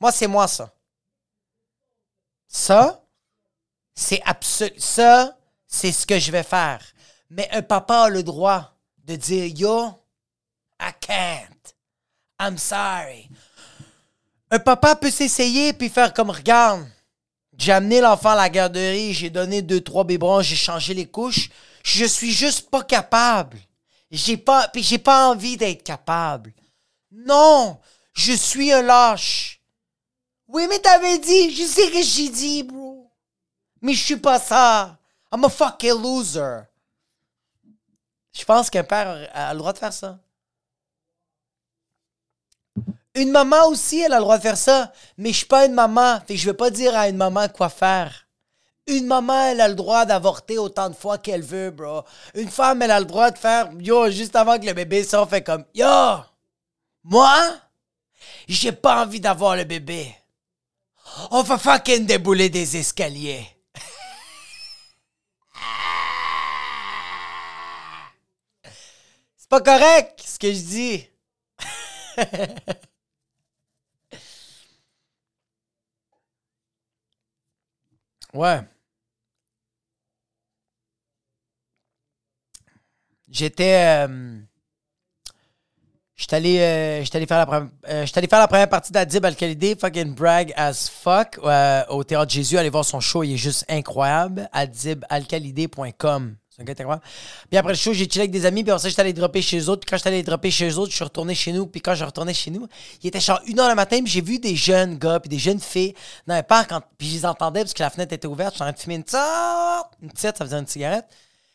Moi, 0.00 0.10
c'est 0.10 0.26
moi 0.26 0.48
ça. 0.48 0.72
Ça, 2.48 3.02
c'est 3.94 4.20
absolu. 4.24 4.72
Ça, 4.76 5.36
c'est 5.66 5.92
ce 5.92 6.06
que 6.06 6.18
je 6.18 6.32
vais 6.32 6.42
faire. 6.42 6.84
Mais 7.30 7.48
un 7.52 7.62
papa 7.62 8.02
a 8.02 8.08
le 8.08 8.22
droit 8.22 8.76
de 9.04 9.16
dire 9.16 9.46
Yo, 9.46 10.01
I 10.82 10.92
can't. 11.00 11.74
I'm 12.40 12.58
sorry. 12.58 13.28
Un 14.50 14.58
papa 14.58 14.96
peut 14.96 15.10
s'essayer 15.10 15.72
puis 15.72 15.88
faire 15.88 16.12
comme 16.12 16.30
regarde. 16.30 16.84
J'ai 17.56 17.72
amené 17.72 18.00
l'enfant 18.00 18.30
à 18.30 18.34
la 18.34 18.48
garderie, 18.48 19.14
j'ai 19.14 19.30
donné 19.30 19.62
deux, 19.62 19.80
trois 19.80 20.04
biberons, 20.04 20.42
j'ai 20.42 20.56
changé 20.56 20.94
les 20.94 21.06
couches. 21.06 21.50
Je 21.84 22.04
suis 22.04 22.32
juste 22.32 22.68
pas 22.68 22.82
capable. 22.82 23.58
J'ai 24.10 24.36
pas, 24.36 24.68
j'ai 24.74 24.98
pas 24.98 25.28
envie 25.28 25.56
d'être 25.56 25.84
capable. 25.84 26.52
Non, 27.12 27.78
je 28.12 28.32
suis 28.32 28.72
un 28.72 28.82
lâche. 28.82 29.60
Oui, 30.48 30.66
mais 30.68 30.80
t'avais 30.80 31.18
dit, 31.18 31.54
je 31.54 31.64
sais 31.64 31.90
que 31.90 32.02
j'ai 32.02 32.28
dit, 32.28 32.62
bro. 32.62 33.10
Mais 33.80 33.94
je 33.94 34.04
suis 34.04 34.16
pas 34.16 34.38
ça. 34.38 34.98
I'm 35.32 35.44
a 35.44 35.48
fucking 35.48 36.02
loser. 36.02 36.64
Je 38.32 38.44
pense 38.44 38.68
qu'un 38.68 38.84
père 38.84 39.30
a 39.32 39.52
le 39.52 39.58
droit 39.58 39.72
de 39.72 39.78
faire 39.78 39.92
ça. 39.92 40.18
Une 43.14 43.30
maman 43.30 43.68
aussi, 43.68 44.00
elle 44.00 44.14
a 44.14 44.16
le 44.16 44.22
droit 44.22 44.38
de 44.38 44.42
faire 44.42 44.56
ça, 44.56 44.90
mais 45.18 45.32
je 45.32 45.38
suis 45.38 45.46
pas 45.46 45.66
une 45.66 45.74
maman, 45.74 46.18
fait 46.26 46.34
que 46.34 46.40
je 46.40 46.46
vais 46.46 46.56
pas 46.56 46.70
dire 46.70 46.96
à 46.96 47.08
une 47.08 47.16
maman 47.16 47.46
quoi 47.48 47.68
faire. 47.68 48.26
Une 48.86 49.06
maman, 49.06 49.48
elle 49.48 49.60
a 49.60 49.68
le 49.68 49.74
droit 49.74 50.06
d'avorter 50.06 50.56
autant 50.58 50.88
de 50.88 50.94
fois 50.94 51.18
qu'elle 51.18 51.42
veut, 51.42 51.70
bro. 51.70 52.04
Une 52.34 52.50
femme, 52.50 52.80
elle 52.82 52.90
a 52.90 53.00
le 53.00 53.06
droit 53.06 53.30
de 53.30 53.38
faire, 53.38 53.70
yo, 53.78 54.10
juste 54.10 54.34
avant 54.34 54.58
que 54.58 54.64
le 54.64 54.72
bébé 54.72 55.04
sorte, 55.04 55.30
fait 55.30 55.42
comme, 55.42 55.64
yo, 55.74 55.86
moi, 57.04 57.36
j'ai 58.48 58.72
pas 58.72 59.04
envie 59.04 59.20
d'avoir 59.20 59.56
le 59.56 59.64
bébé. 59.64 60.16
On 61.30 61.42
va 61.42 61.58
fucking 61.58 62.06
débouler 62.06 62.48
des 62.48 62.78
escaliers. 62.78 63.46
C'est 69.36 69.48
pas 69.50 69.60
correct, 69.60 70.22
ce 70.24 70.38
que 70.38 70.50
je 70.52 70.60
dis. 70.60 71.06
Ouais. 78.34 78.60
J'étais. 83.28 84.06
Euh, 84.06 84.38
J'étais 86.14 86.36
allé, 86.36 86.58
euh, 86.60 87.04
allé, 87.14 87.26
faire 87.26 87.46
la 87.46 87.68
euh, 87.88 88.06
allé 88.14 88.28
faire 88.28 88.38
la 88.38 88.46
première 88.46 88.68
partie 88.68 88.92
d'Adib 88.92 89.24
Al-Khalidé, 89.24 89.74
fucking 89.74 90.14
brag 90.14 90.52
as 90.56 90.88
fuck, 90.88 91.40
au 91.88 92.04
Théâtre 92.04 92.30
Jésus. 92.30 92.58
Allez 92.58 92.70
voir 92.70 92.84
son 92.84 93.00
show, 93.00 93.24
il 93.24 93.32
est 93.32 93.36
juste 93.36 93.64
incroyable. 93.68 94.48
adibalkhalidé.com. 94.52 96.36
Puis 96.64 97.58
après 97.58 97.72
le 97.72 97.78
show, 97.78 97.92
j'ai 97.92 98.08
chillé 98.08 98.20
avec 98.20 98.30
des 98.30 98.46
amis, 98.46 98.62
puis 98.62 98.70
après 98.70 98.82
ça, 98.82 98.88
j'étais 98.88 99.00
allé 99.00 99.12
dropper 99.12 99.42
chez 99.42 99.58
eux 99.58 99.68
autres. 99.68 99.80
Puis 99.80 99.90
quand 99.90 99.96
j'étais 99.96 100.08
allé 100.08 100.22
dropper 100.22 100.50
chez 100.50 100.68
eux 100.68 100.78
autres, 100.78 100.90
je 100.90 100.96
suis 100.96 101.04
retourné 101.04 101.34
chez 101.34 101.52
nous. 101.52 101.66
Puis 101.66 101.80
quand 101.80 101.94
je 101.94 102.04
retournais 102.04 102.34
chez 102.34 102.50
nous, 102.50 102.66
il 103.02 103.08
était 103.08 103.20
genre 103.20 103.40
1h 103.46 103.68
le 103.68 103.74
matin, 103.74 103.98
puis 104.02 104.12
j'ai 104.12 104.20
vu 104.20 104.38
des 104.38 104.56
jeunes 104.56 104.98
gars, 104.98 105.20
puis 105.20 105.28
des 105.28 105.38
jeunes 105.38 105.60
filles 105.60 105.94
dans 106.26 106.34
un 106.34 106.42
parc, 106.42 106.72
puis 106.98 107.08
je 107.08 107.14
les 107.14 107.26
entendais 107.26 107.60
parce 107.60 107.74
que 107.74 107.82
la 107.82 107.90
fenêtre 107.90 108.12
était 108.12 108.28
ouverte. 108.28 108.54
J'étais 108.54 108.62
en 108.62 108.66
train 108.66 108.72
de 108.72 108.78
fumer 108.78 108.94
une 108.96 109.04
une 110.02 110.10
petite, 110.10 110.36
ça 110.36 110.44
faisait 110.44 110.58
une 110.58 110.66
cigarette. 110.66 111.06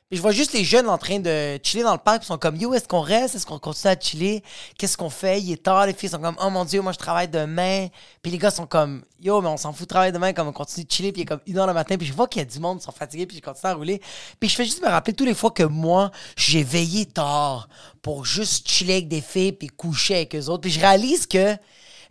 Je 0.10 0.22
vois 0.22 0.32
juste 0.32 0.54
les 0.54 0.63
jeunes 0.63 0.88
en 0.88 0.98
train 0.98 1.20
de 1.20 1.60
chiller 1.62 1.84
dans 1.84 1.91
le 1.91 1.98
parc. 1.98 2.24
Ils 2.24 2.28
sont 2.28 2.38
comme, 2.38 2.56
yo, 2.56 2.74
est-ce 2.74 2.88
qu'on 2.88 3.02
reste? 3.02 3.36
Est-ce 3.36 3.46
qu'on 3.46 3.60
continue 3.60 3.91
à 3.91 4.00
chiller? 4.00 4.41
Qu'est-ce 4.78 4.96
qu'on 4.96 5.10
fait? 5.10 5.41
Il 5.41 5.52
est 5.52 5.63
tard. 5.63 5.86
Les 5.86 5.93
filles 5.93 6.08
sont 6.08 6.22
comme, 6.22 6.38
oh 6.41 6.50
mon 6.50 6.63
Dieu, 6.63 6.82
moi 6.82 6.93
je 6.93 6.98
travaille 6.98 7.28
demain. 7.28 7.88
Puis 8.22 8.32
les 8.32 8.38
gars 8.38 8.50
sont 8.50 8.67
comme, 8.67 9.04
yo, 9.20 9.41
mais 9.41 9.50
on 9.50 9.58
s'en 9.58 9.74
fout 9.74 9.82
de 9.82 9.89
travailler 9.89 10.13
demain, 10.13 10.32
comme 10.32 10.48
on 10.48 10.54
continue 10.54 10.86
de 10.86 10.91
chiller. 10.91 11.12
Puis 11.12 11.24
il 11.24 11.24
est 11.24 11.28
comme 11.28 11.41
une 11.46 11.58
heure 11.58 11.67
le 11.67 11.74
matin. 11.74 11.98
Puis 11.98 12.08
je 12.08 12.13
vois 12.13 12.30
qu'il 12.30 12.41
y 12.41 12.41
a 12.41 12.46
du 12.46 12.58
monde, 12.60 12.78
ils 12.80 12.86
sont 12.86 12.93
fatigués. 12.93 13.26
Puis 13.26 13.36
je 13.36 13.41
continue 13.41 13.70
à 13.70 13.74
rouler. 13.74 14.02
Puis 14.39 14.48
je 14.48 14.56
fais 14.56 14.63
juste 14.63 14.82
me 14.82 14.88
rappeler 14.88 15.13
toutes 15.13 15.28
les 15.28 15.34
fois 15.34 15.52
que 15.52 15.63
moi, 15.63 16.10
j'ai 16.38 16.63
veillé 16.63 17.06
tard 17.06 17.67
pour 18.02 18.24
juste 18.24 18.65
chiller 18.70 18.93
avec 18.93 19.10
des 19.10 19.22
filles 19.22 19.52
puis 19.52 19.67
coucher 19.67 20.15
avec 20.15 20.36
eux 20.36 20.46
autres. 20.46 20.62
Puis 20.62 20.72
je 20.72 20.80
réalise 20.80 21.28
que 21.28 21.58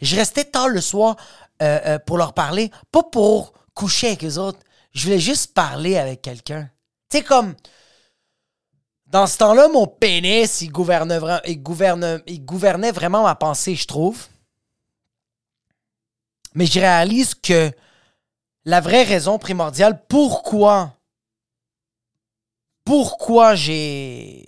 je 0.02 0.16
restais 0.16 0.44
tard 0.44 0.68
le 0.68 0.82
soir 0.82 1.16
euh, 1.62 1.80
euh, 1.86 1.98
pour 1.98 2.18
leur 2.18 2.34
parler, 2.34 2.70
pas 2.92 3.04
pour 3.04 3.54
coucher 3.72 4.08
avec 4.08 4.24
eux 4.24 4.36
autres. 4.36 4.58
Je 4.92 5.04
voulais 5.04 5.18
juste 5.18 5.54
parler 5.54 5.96
avec 5.96 6.20
quelqu'un. 6.20 6.68
Tu 7.08 7.18
sais, 7.18 7.24
comme 7.24 7.54
Dans 9.06 9.26
ce 9.26 9.38
temps-là, 9.38 9.68
mon 9.68 9.86
pénis, 9.86 10.60
il, 10.62 10.72
gouvernait 10.72 11.18
vraiment 12.92 13.22
ma 13.22 13.34
pensée, 13.34 13.76
je 13.76 13.86
trouve. 13.86 14.26
Mais 16.54 16.66
je 16.66 16.80
réalise 16.80 17.34
que 17.34 17.70
la 18.64 18.80
vraie 18.80 19.04
raison 19.04 19.38
primordiale 19.38 20.02
pourquoi 20.08 20.92
pourquoi 22.84 23.54
j'ai 23.54 24.44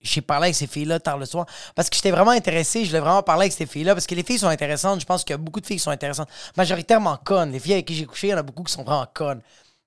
j'ai 0.00 0.20
parlé 0.20 0.46
avec 0.46 0.54
ces 0.54 0.66
filles-là 0.66 1.00
tard 1.00 1.18
le 1.18 1.26
soir 1.26 1.46
parce 1.74 1.90
que 1.90 1.96
j'étais 1.96 2.10
vraiment 2.10 2.30
intéressé, 2.30 2.84
je 2.84 2.90
voulais 2.90 3.00
vraiment 3.00 3.22
parler 3.22 3.44
avec 3.44 3.52
ces 3.52 3.66
filles-là 3.66 3.94
parce 3.94 4.06
que 4.06 4.14
les 4.14 4.22
filles 4.22 4.38
sont 4.38 4.48
intéressantes, 4.48 5.00
je 5.00 5.06
pense 5.06 5.24
qu'il 5.24 5.32
y 5.32 5.34
a 5.34 5.38
beaucoup 5.38 5.60
de 5.60 5.66
filles 5.66 5.76
qui 5.78 5.82
sont 5.82 5.90
intéressantes, 5.90 6.28
majoritairement 6.56 7.16
connes. 7.16 7.50
Les 7.52 7.58
filles 7.60 7.74
avec 7.74 7.86
qui 7.86 7.94
j'ai 7.94 8.06
couché, 8.06 8.28
il 8.28 8.30
y 8.30 8.34
en 8.34 8.38
a 8.38 8.42
beaucoup 8.42 8.62
qui 8.62 8.72
sont 8.72 8.84
vraiment 8.84 9.06
connes. 9.12 9.42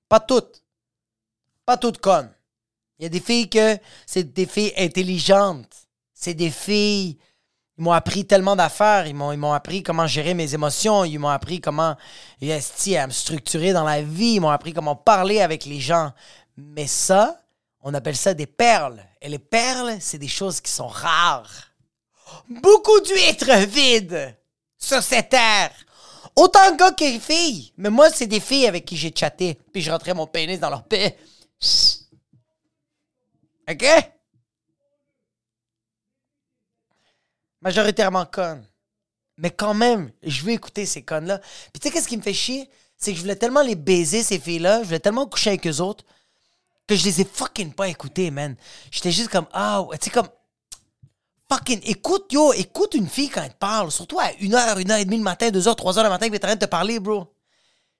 Pas 0.08 0.20
toutes. 0.20 0.62
Pas 1.64 1.76
toutes 1.76 1.98
connes. 1.98 2.30
Il 3.02 3.06
y 3.06 3.06
a 3.06 3.08
des 3.08 3.18
filles 3.18 3.50
que 3.50 3.76
c'est 4.06 4.32
des 4.32 4.46
filles 4.46 4.72
intelligentes. 4.78 5.88
C'est 6.14 6.34
des 6.34 6.52
filles 6.52 7.18
ils 7.76 7.82
m'ont 7.82 7.90
appris 7.90 8.24
tellement 8.24 8.54
d'affaires. 8.54 9.08
Ils 9.08 9.14
m'ont, 9.16 9.52
appris 9.52 9.82
comment 9.82 10.06
gérer 10.06 10.34
mes 10.34 10.54
émotions. 10.54 11.04
Ils 11.04 11.18
m'ont 11.18 11.30
appris 11.30 11.60
comment 11.60 11.96
esti, 12.40 12.96
à 12.96 13.08
me 13.08 13.12
structurer 13.12 13.72
dans 13.72 13.82
la 13.82 14.02
vie. 14.02 14.34
Ils 14.34 14.40
m'ont 14.40 14.50
appris 14.50 14.72
comment 14.72 14.94
parler 14.94 15.40
avec 15.40 15.64
les 15.64 15.80
gens. 15.80 16.12
Mais 16.56 16.86
ça, 16.86 17.40
on 17.80 17.92
appelle 17.92 18.14
ça 18.14 18.34
des 18.34 18.46
perles. 18.46 19.04
Et 19.20 19.28
les 19.28 19.40
perles, 19.40 19.96
c'est 19.98 20.18
des 20.18 20.28
choses 20.28 20.60
qui 20.60 20.70
sont 20.70 20.86
rares. 20.86 21.72
Beaucoup 22.48 23.00
d'huîtres 23.00 23.66
vides 23.66 24.36
sur 24.78 25.02
cette 25.02 25.30
terre. 25.30 25.72
Autant 26.36 26.76
gars 26.76 26.92
que 26.92 27.16
de 27.16 27.18
filles. 27.18 27.72
Mais 27.78 27.90
moi, 27.90 28.10
c'est 28.10 28.28
des 28.28 28.38
filles 28.38 28.68
avec 28.68 28.84
qui 28.84 28.96
j'ai 28.96 29.12
chatté. 29.12 29.58
Puis 29.72 29.82
je 29.82 29.90
rentrais 29.90 30.14
mon 30.14 30.28
pénis 30.28 30.60
dans 30.60 30.70
leur 30.70 30.84
paix. 30.84 31.18
OK? 33.72 34.12
majoritairement 37.62 38.26
connes. 38.26 38.66
Mais 39.38 39.50
quand 39.50 39.72
même, 39.72 40.10
je 40.22 40.42
veux 40.42 40.52
écouter 40.52 40.84
ces 40.84 41.02
connes-là. 41.02 41.38
Puis 41.38 41.80
tu 41.80 41.88
sais, 41.88 41.94
qu'est-ce 41.94 42.08
qui 42.08 42.16
me 42.16 42.22
fait 42.22 42.34
chier? 42.34 42.68
C'est 42.98 43.12
que 43.12 43.16
je 43.16 43.22
voulais 43.22 43.36
tellement 43.36 43.62
les 43.62 43.74
baiser, 43.74 44.22
ces 44.22 44.38
filles-là. 44.38 44.80
Je 44.80 44.86
voulais 44.86 45.00
tellement 45.00 45.26
coucher 45.26 45.50
avec 45.50 45.66
eux 45.66 45.80
autres 45.80 46.04
que 46.86 46.94
je 46.94 47.04
les 47.04 47.22
ai 47.22 47.24
fucking 47.24 47.72
pas 47.72 47.88
écoutées, 47.88 48.30
man. 48.30 48.56
J'étais 48.90 49.12
juste 49.12 49.28
comme, 49.28 49.46
ah, 49.52 49.82
ouais, 49.82 49.96
tu 49.98 50.06
sais, 50.06 50.10
comme, 50.10 50.28
fucking, 51.50 51.80
écoute, 51.84 52.32
yo, 52.32 52.52
écoute 52.52 52.94
une 52.94 53.08
fille 53.08 53.30
quand 53.30 53.42
elle 53.42 53.52
te 53.52 53.58
parle. 53.58 53.90
Surtout 53.90 54.18
à 54.18 54.28
1h, 54.28 54.82
1h30 54.82 55.10
le 55.10 55.16
matin, 55.18 55.48
2h, 55.48 55.76
3h 55.76 56.02
le 56.02 56.08
matin, 56.08 56.26
qu'elle 56.26 56.34
est 56.34 56.44
en 56.44 56.48
train 56.48 56.56
de 56.56 56.60
te 56.60 56.70
parler, 56.70 57.00
bro. 57.00 57.32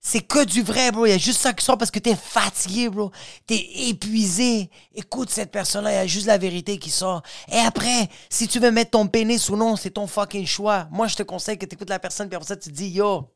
C'est 0.04 0.22
que 0.22 0.44
du 0.44 0.62
vrai, 0.62 0.90
bro. 0.90 1.06
Il 1.06 1.10
y 1.10 1.12
a 1.12 1.18
juste 1.18 1.40
ça 1.40 1.52
qui 1.52 1.64
sort 1.64 1.78
parce 1.78 1.92
que 1.92 2.00
t'es 2.00 2.16
fatigué, 2.16 2.88
bro. 2.88 3.12
T'es 3.46 3.64
épuisé. 3.88 4.68
Écoute 4.92 5.30
cette 5.30 5.52
personne-là, 5.52 5.92
il 5.92 5.94
y 5.94 5.98
a 5.98 6.06
juste 6.08 6.26
la 6.26 6.38
vérité 6.38 6.76
qui 6.78 6.90
sort. 6.90 7.22
Et 7.48 7.58
après, 7.58 8.08
si 8.28 8.48
tu 8.48 8.58
veux 8.58 8.72
mettre 8.72 8.90
ton 8.90 9.06
pénis 9.06 9.48
ou 9.48 9.56
non, 9.56 9.76
c'est 9.76 9.90
ton 9.92 10.08
fucking 10.08 10.44
choix. 10.44 10.88
Moi, 10.90 11.06
je 11.06 11.14
te 11.14 11.22
conseille 11.22 11.56
que 11.56 11.66
t'écoutes 11.66 11.88
la 11.88 12.00
personne, 12.00 12.28
puis 12.28 12.34
après 12.34 12.48
ça, 12.48 12.56
tu 12.56 12.68
te 12.70 12.74
dis, 12.74 12.88
yo, 12.88 13.32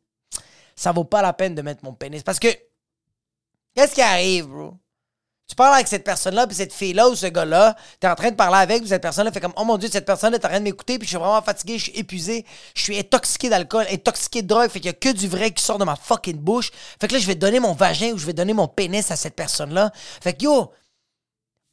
ça 0.74 0.90
vaut 0.90 1.05
pas 1.05 1.22
la 1.22 1.33
peine 1.33 1.55
de 1.55 1.62
mettre 1.62 1.85
mon 1.85 1.94
pénis. 1.94 2.24
Parce 2.24 2.40
que, 2.40 2.48
qu'est-ce 3.74 3.94
qui 3.94 4.02
arrive, 4.02 4.46
bro? 4.46 4.74
Tu 5.48 5.54
parles 5.54 5.74
avec 5.74 5.87
cette 5.87 6.02
personne-là, 6.02 6.48
puis 6.48 6.56
cette 6.56 6.72
fille-là 6.72 7.09
ou 7.09 7.14
ce 7.14 7.26
gars-là, 7.26 7.76
t'es 8.00 8.09
en 8.09 8.16
train 8.16 8.30
de 8.30 8.35
parler 8.35 8.56
avec, 8.56 8.80
puis 8.80 8.88
cette 8.88 9.02
personne-là 9.02 9.30
fait 9.30 9.40
comme 9.40 9.52
Oh 9.56 9.64
mon 9.64 9.78
Dieu, 9.78 9.88
cette 9.90 10.04
personne-là, 10.04 10.40
t'es 10.40 10.46
en 10.46 10.50
train 10.50 10.59
de 10.59 10.64
m'écouter, 10.64 10.98
puis 10.98 11.06
je 11.06 11.11
suis 11.11 11.18
vraiment 11.18 11.40
fatigué, 11.40 11.78
je 11.78 11.85
suis 11.85 11.92
épuisé, 11.92 12.44
je 12.74 12.82
suis 12.82 12.98
intoxiqué 12.98 13.48
d'alcool, 13.48 13.87
intoxiqué 13.92 14.42
de 14.42 14.48
drogue, 14.48 14.68
fait 14.68 14.80
qu'il 14.80 14.87
y 14.87 14.90
a 14.90 14.92
que 14.92 15.12
du 15.12 15.28
vrai 15.28 15.52
qui 15.52 15.62
sort 15.62 15.78
de 15.78 15.85
ma 15.85 15.94
fucking 15.94 16.37
bouche. 16.37 16.72
Fait 17.00 17.06
que 17.06 17.12
là, 17.12 17.20
je 17.20 17.26
vais 17.28 17.37
donner 17.37 17.61
mon 17.61 17.74
vagin 17.74 18.12
ou 18.12 18.18
je 18.18 18.26
vais 18.26 18.32
donner 18.32 18.54
mon 18.54 18.66
pénis 18.66 19.09
à 19.12 19.16
cette 19.16 19.37
personne-là. 19.37 19.92
Fait 20.20 20.32
que 20.32 20.42
yo, 20.42 20.72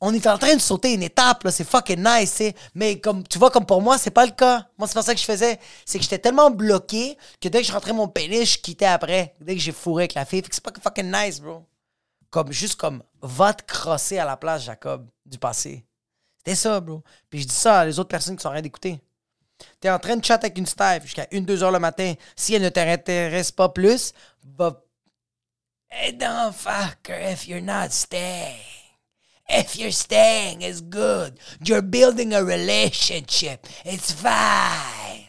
on 0.01 0.13
est 0.13 0.27
en 0.27 0.37
train 0.37 0.53
de 0.53 0.61
sauter 0.61 0.93
une 0.93 1.01
étape, 1.01 1.43
là, 1.43 1.49
c'est 1.49 1.67
fucking 1.67 2.03
nice, 2.03 2.29
tu 2.29 2.37
sais. 2.37 2.55
Mais 2.75 2.99
comme, 2.99 3.27
tu 3.27 3.39
vois, 3.39 3.49
comme 3.49 3.65
pour 3.65 3.81
moi, 3.81 3.97
c'est 3.97 4.11
pas 4.11 4.25
le 4.27 4.33
cas. 4.33 4.67
Moi, 4.77 4.87
c'est 4.87 4.93
pas 4.93 5.01
ça 5.01 5.15
que 5.15 5.19
je 5.19 5.25
faisais. 5.25 5.59
C'est 5.85 5.97
que 5.97 6.03
j'étais 6.03 6.19
tellement 6.19 6.51
bloqué 6.51 7.17
que 7.41 7.49
dès 7.49 7.61
que 7.61 7.67
je 7.67 7.71
rentrais 7.71 7.93
mon 7.93 8.07
pénis, 8.07 8.53
je 8.53 8.57
quittais 8.59 8.85
après. 8.85 9.33
Dès 9.41 9.55
que 9.55 9.61
j'ai 9.61 9.71
fourré 9.71 10.03
avec 10.03 10.13
la 10.13 10.25
fille. 10.25 10.43
Fait 10.43 10.49
que 10.49 10.55
c'est 10.55 10.63
pas 10.63 10.71
fucking 10.79 11.11
nice, 11.11 11.39
bro 11.39 11.65
comme 12.33 12.51
juste 12.51 12.75
comme 12.75 13.03
va 13.23 13.53
te 13.53 13.63
crosser 13.63 14.19
à 14.19 14.25
la 14.25 14.37
place, 14.37 14.63
Jacob, 14.63 15.07
du 15.25 15.39
passé. 15.39 15.85
C'était 16.37 16.55
ça, 16.55 16.79
bro. 16.81 17.01
Puis 17.29 17.41
je 17.41 17.47
dis 17.47 17.55
ça 17.55 17.79
à 17.79 17.85
les 17.85 17.97
autres 17.97 18.09
personnes 18.09 18.35
qui 18.35 18.41
sont 18.41 18.49
en 18.49 18.51
train 18.51 18.61
d'écouter. 18.61 18.99
T'es 19.79 19.89
en 19.89 19.99
train 19.99 20.17
de 20.17 20.25
chatter 20.25 20.47
avec 20.47 20.57
une 20.57 20.65
staff 20.65 21.03
jusqu'à 21.03 21.23
1-2 21.25 21.63
heures 21.63 21.71
le 21.71 21.79
matin. 21.79 22.13
Si 22.35 22.53
elle 22.53 22.63
ne 22.63 22.69
t'intéresse 22.69 23.51
pas 23.51 23.69
plus, 23.69 24.13
va. 24.57 24.83
Hey, 25.89 26.11
don't 26.11 26.53
fuck 26.53 27.07
her 27.07 27.31
if 27.31 27.47
you're 27.47 27.61
not 27.61 27.91
staying. 27.91 28.59
If 29.47 29.77
you're 29.77 29.91
staying, 29.91 30.61
it's 30.61 30.81
good. 30.81 31.39
You're 31.63 31.81
building 31.81 32.33
a 32.33 32.43
relationship. 32.43 33.67
It's 33.85 34.11
fine. 34.11 35.27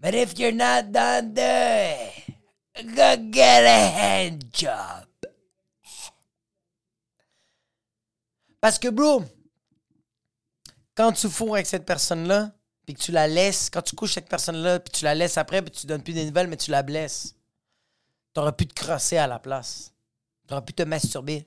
But 0.00 0.14
if 0.14 0.38
you're 0.38 0.52
not 0.52 0.90
done 0.90 1.34
there, 1.34 2.10
go 2.74 3.16
get 3.30 3.64
a 3.64 3.90
hand 3.90 4.46
job. 4.52 5.09
Parce 8.60 8.78
que, 8.78 8.88
bro, 8.88 9.24
quand 10.94 11.12
tu 11.12 11.28
fous 11.28 11.54
avec 11.54 11.66
cette 11.66 11.86
personne-là, 11.86 12.52
puis 12.84 12.94
que 12.94 13.00
tu 13.00 13.12
la 13.12 13.26
laisses, 13.26 13.70
quand 13.70 13.82
tu 13.82 13.94
couches 13.94 14.12
avec 14.12 14.24
cette 14.24 14.30
personne-là, 14.30 14.80
puis 14.80 14.90
tu 14.92 15.04
la 15.04 15.14
laisses 15.14 15.38
après, 15.38 15.62
puis 15.62 15.70
tu 15.70 15.86
donnes 15.86 16.02
plus 16.02 16.12
des 16.12 16.26
nouvelles, 16.26 16.48
mais 16.48 16.56
tu 16.56 16.70
la 16.70 16.82
blesses, 16.82 17.36
t'aurais 18.32 18.52
pu 18.52 18.66
te 18.66 18.74
crosser 18.74 19.16
à 19.16 19.26
la 19.26 19.38
place. 19.38 19.92
T'aurais 20.46 20.64
pu 20.64 20.74
te 20.74 20.82
masturber. 20.82 21.46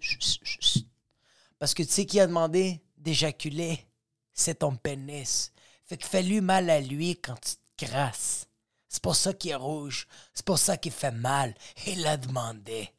Parce 1.59 1.73
que 1.73 1.83
tu 1.83 1.89
sais 1.89 2.05
qui 2.05 2.19
a 2.19 2.27
demandé 2.27 2.81
d'éjaculer? 2.97 3.85
C'est 4.33 4.59
ton 4.59 4.75
pénis. 4.75 5.51
Fait 5.85 5.97
que 5.97 6.07
fais-lui 6.07 6.41
mal 6.41 6.69
à 6.69 6.79
lui 6.79 7.17
quand 7.17 7.35
tu 7.35 7.55
te 7.55 7.85
crasses. 7.85 8.47
C'est 8.87 9.03
pour 9.03 9.15
ça 9.15 9.33
qu'il 9.33 9.51
est 9.51 9.55
rouge. 9.55 10.07
C'est 10.33 10.45
pour 10.45 10.57
ça 10.57 10.77
qu'il 10.77 10.91
fait 10.91 11.11
mal. 11.11 11.53
Il 11.85 12.01
l'a 12.01 12.17
demandé. 12.17 12.89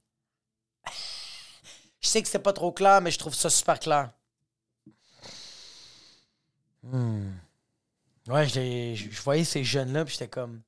Je 2.05 2.09
sais 2.11 2.23
que 2.23 2.29
c'est 2.29 2.39
pas 2.39 2.53
trop 2.53 2.71
clair, 2.71 3.01
mais 3.01 3.11
je 3.11 3.19
trouve 3.19 3.35
ça 3.35 3.49
super 3.49 3.81
clair. 3.81 4.11
Hmm. 6.83 7.31
Ouais, 8.29 8.47
je, 8.47 8.95
je- 8.95 9.11
je 9.11 9.23
voyais 9.23 9.45
ces 9.45 9.65
jeunes-là, 9.65 10.05
puis 10.05 10.13
j'étais 10.13 10.29
comme. 10.29 10.61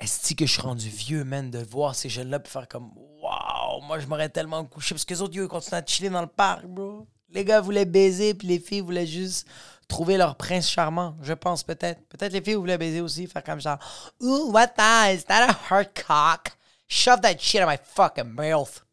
Est-ce 0.00 0.34
que 0.34 0.44
je 0.44 0.50
suis 0.52 0.60
rendu 0.62 0.88
vieux, 0.88 1.22
man, 1.22 1.48
de 1.48 1.60
voir 1.60 1.94
ces 1.94 2.08
jeunes-là, 2.08 2.40
puis 2.40 2.50
faire 2.52 2.66
comme. 2.66 2.90
Waouh, 2.96 3.82
moi, 3.82 4.00
je 4.00 4.06
m'aurais 4.08 4.28
tellement 4.28 4.64
couché. 4.64 4.96
Parce 4.96 5.04
que 5.04 5.14
les 5.14 5.22
autres, 5.22 5.36
ils 5.36 5.46
continuent 5.46 5.78
à 5.80 5.86
chiller 5.86 6.10
dans 6.10 6.20
le 6.20 6.26
parc, 6.26 6.64
bro. 6.66 7.06
Les 7.30 7.44
gars 7.44 7.60
voulaient 7.60 7.84
baiser, 7.84 8.34
puis 8.34 8.48
les 8.48 8.58
filles 8.58 8.80
voulaient 8.80 9.06
juste 9.06 9.46
trouver 9.86 10.16
leur 10.16 10.36
prince 10.36 10.68
charmant. 10.68 11.16
Je 11.22 11.34
pense, 11.34 11.62
peut-être. 11.62 12.04
Peut-être 12.08 12.32
les 12.32 12.42
filles 12.42 12.54
voulaient 12.54 12.78
baiser 12.78 13.00
aussi, 13.00 13.28
faire 13.28 13.44
comme 13.44 13.60
ça. 13.60 13.78
Ooh, 14.20 14.50
what 14.52 14.68
the? 14.76 15.14
Is 15.14 15.22
that 15.26 15.48
a 15.48 15.52
hard 15.70 15.90
cock? 15.94 16.56
Shove 16.88 17.20
that 17.20 17.38
shit 17.38 17.60
in 17.62 17.66
my 17.66 17.78
fucking 17.80 18.24
mouth. 18.24 18.83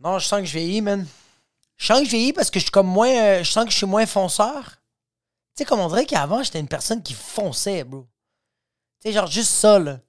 Non, 0.00 0.18
je 0.18 0.26
sens 0.26 0.40
que 0.40 0.46
je 0.46 0.58
vieillis, 0.58 0.80
man. 0.80 1.06
Je 1.76 1.86
sens 1.86 1.98
que 2.00 2.06
je 2.06 2.10
vieillis 2.10 2.32
parce 2.32 2.50
que 2.50 2.58
je 2.58 2.64
suis 2.64 2.70
comme 2.70 2.86
moins. 2.86 3.14
euh, 3.14 3.44
je 3.44 3.50
sens 3.50 3.64
que 3.64 3.70
je 3.70 3.76
suis 3.76 3.86
moins 3.86 4.06
fonceur. 4.06 4.64
Tu 5.54 5.58
sais, 5.58 5.64
comme 5.64 5.80
on 5.80 5.88
dirait 5.88 6.06
qu'avant, 6.06 6.42
j'étais 6.42 6.60
une 6.60 6.68
personne 6.68 7.02
qui 7.02 7.12
fonçait, 7.12 7.84
bro. 7.84 8.06
Tu 9.00 9.08
sais, 9.08 9.12
genre 9.12 9.26
juste 9.26 9.50
ça, 9.50 9.78
là. 9.78 10.00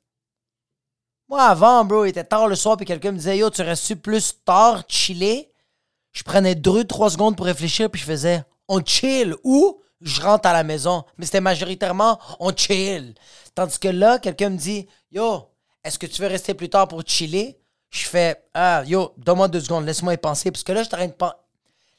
Moi, 1.27 1.41
avant, 1.43 1.84
bro, 1.86 2.06
il 2.06 2.10
était 2.10 2.23
tard 2.23 2.47
le 2.47 2.56
soir, 2.56 2.77
puis 2.77 2.86
quelqu'un 2.86 3.12
me 3.12 3.17
disait, 3.17 3.38
yo, 3.38 3.49
tu 3.49 3.62
restes 3.62 3.95
plus 3.95 4.34
tard, 4.45 4.84
chiller. 4.88 5.51
Je 6.12 6.23
prenais 6.23 6.56
deux, 6.56 6.84
trois 6.84 7.10
secondes 7.10 7.38
pour 7.38 7.45
réfléchir, 7.45 7.89
puis 7.89 8.01
je 8.01 8.06
faisais, 8.06 8.43
on 8.67 8.84
chill 8.84 9.36
ou 9.43 9.82
je 10.01 10.19
rentre 10.21 10.47
à 10.47 10.54
la 10.54 10.63
maison. 10.63 11.06
Mais 11.17 11.25
c'était 11.25 11.41
majoritairement, 11.41 12.19
on 12.39 12.56
chill. 12.56 13.13
Tandis 13.56 13.80
que 13.80 13.88
là, 13.88 14.19
quelqu'un 14.19 14.49
me 14.49 14.58
dit, 14.58 14.88
yo, 15.12 15.49
est-ce 15.84 15.97
que 15.99 16.06
tu 16.06 16.21
veux 16.21 16.27
rester 16.27 16.54
plus 16.54 16.69
tard 16.69 16.88
pour 16.88 17.01
chiller? 17.06 17.61
Je 17.91 18.06
fais, 18.06 18.43
ah, 18.54 18.84
yo, 18.86 19.13
donne-moi 19.17 19.49
deux 19.49 19.60
secondes, 19.60 19.86
laisse-moi 19.86 20.13
y 20.13 20.17
penser. 20.17 20.49
Parce 20.49 20.63
que 20.63 20.71
là, 20.71 20.84
je 20.84 20.89
train 20.89 21.08
de 21.08 21.12
penser. 21.12 21.36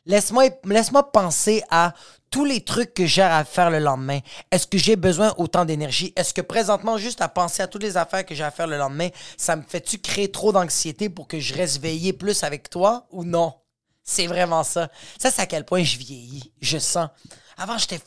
Laisse-moi 0.05 0.45
laisse-moi 0.65 1.13
penser 1.13 1.63
à 1.71 1.95
tous 2.29 2.45
les 2.45 2.65
trucs 2.65 2.93
que 2.93 3.07
j'ai 3.07 3.23
à 3.23 3.45
faire 3.45 3.71
le 3.71 3.79
lendemain. 3.79 4.19
Est-ce 4.51 4.67
que 4.67 4.79
j'ai 4.79 4.97
besoin 4.97 5.33
autant 5.37 5.65
d'énergie? 5.65 6.13
Est-ce 6.17 6.35
que 6.35 6.41
présentement, 6.41 6.97
juste 6.97 7.21
à 7.21 7.29
penser 7.29 7.63
à 7.63 7.69
toutes 7.69 7.85
les 7.85 7.97
affaires 7.97 8.27
que 8.27 8.35
j'ai 8.35 8.43
à 8.43 8.51
faire 8.51 8.67
le 8.67 8.79
lendemain, 8.79 9.11
ça 9.37 9.55
me 9.55 9.63
fait-tu 9.63 9.99
créer 9.99 10.33
trop 10.33 10.51
d'anxiété 10.51 11.09
pour 11.09 11.29
que 11.29 11.39
je 11.39 11.55
reste 11.55 11.81
veillé 11.81 12.13
plus 12.13 12.43
avec 12.43 12.69
toi 12.69 13.07
ou 13.11 13.23
non? 13.23 13.55
C'est 14.03 14.27
vraiment 14.27 14.65
ça. 14.65 14.89
Ça, 15.21 15.31
c'est 15.31 15.43
à 15.43 15.47
quel 15.47 15.65
point 15.65 15.85
je 15.85 15.99
vieillis. 15.99 16.53
Je 16.61 16.79
sens. 16.79 17.09
Avant, 17.57 17.79
j'étais 17.79 18.01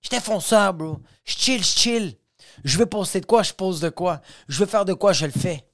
j'étais 0.00 0.20
fonceur, 0.20 0.72
bro. 0.72 1.00
Je 1.24 1.34
chill, 1.36 1.62
je 1.62 1.78
chill. 1.78 2.16
Je 2.64 2.78
veux 2.78 2.86
poster 2.86 3.20
de 3.20 3.26
quoi, 3.26 3.42
je 3.42 3.52
pose 3.52 3.80
de 3.80 3.90
quoi. 3.90 4.22
Je 4.48 4.58
veux 4.60 4.66
faire 4.66 4.84
de 4.84 4.94
quoi, 4.94 5.12
je 5.12 5.26
le 5.26 5.32
fais. 5.32 5.66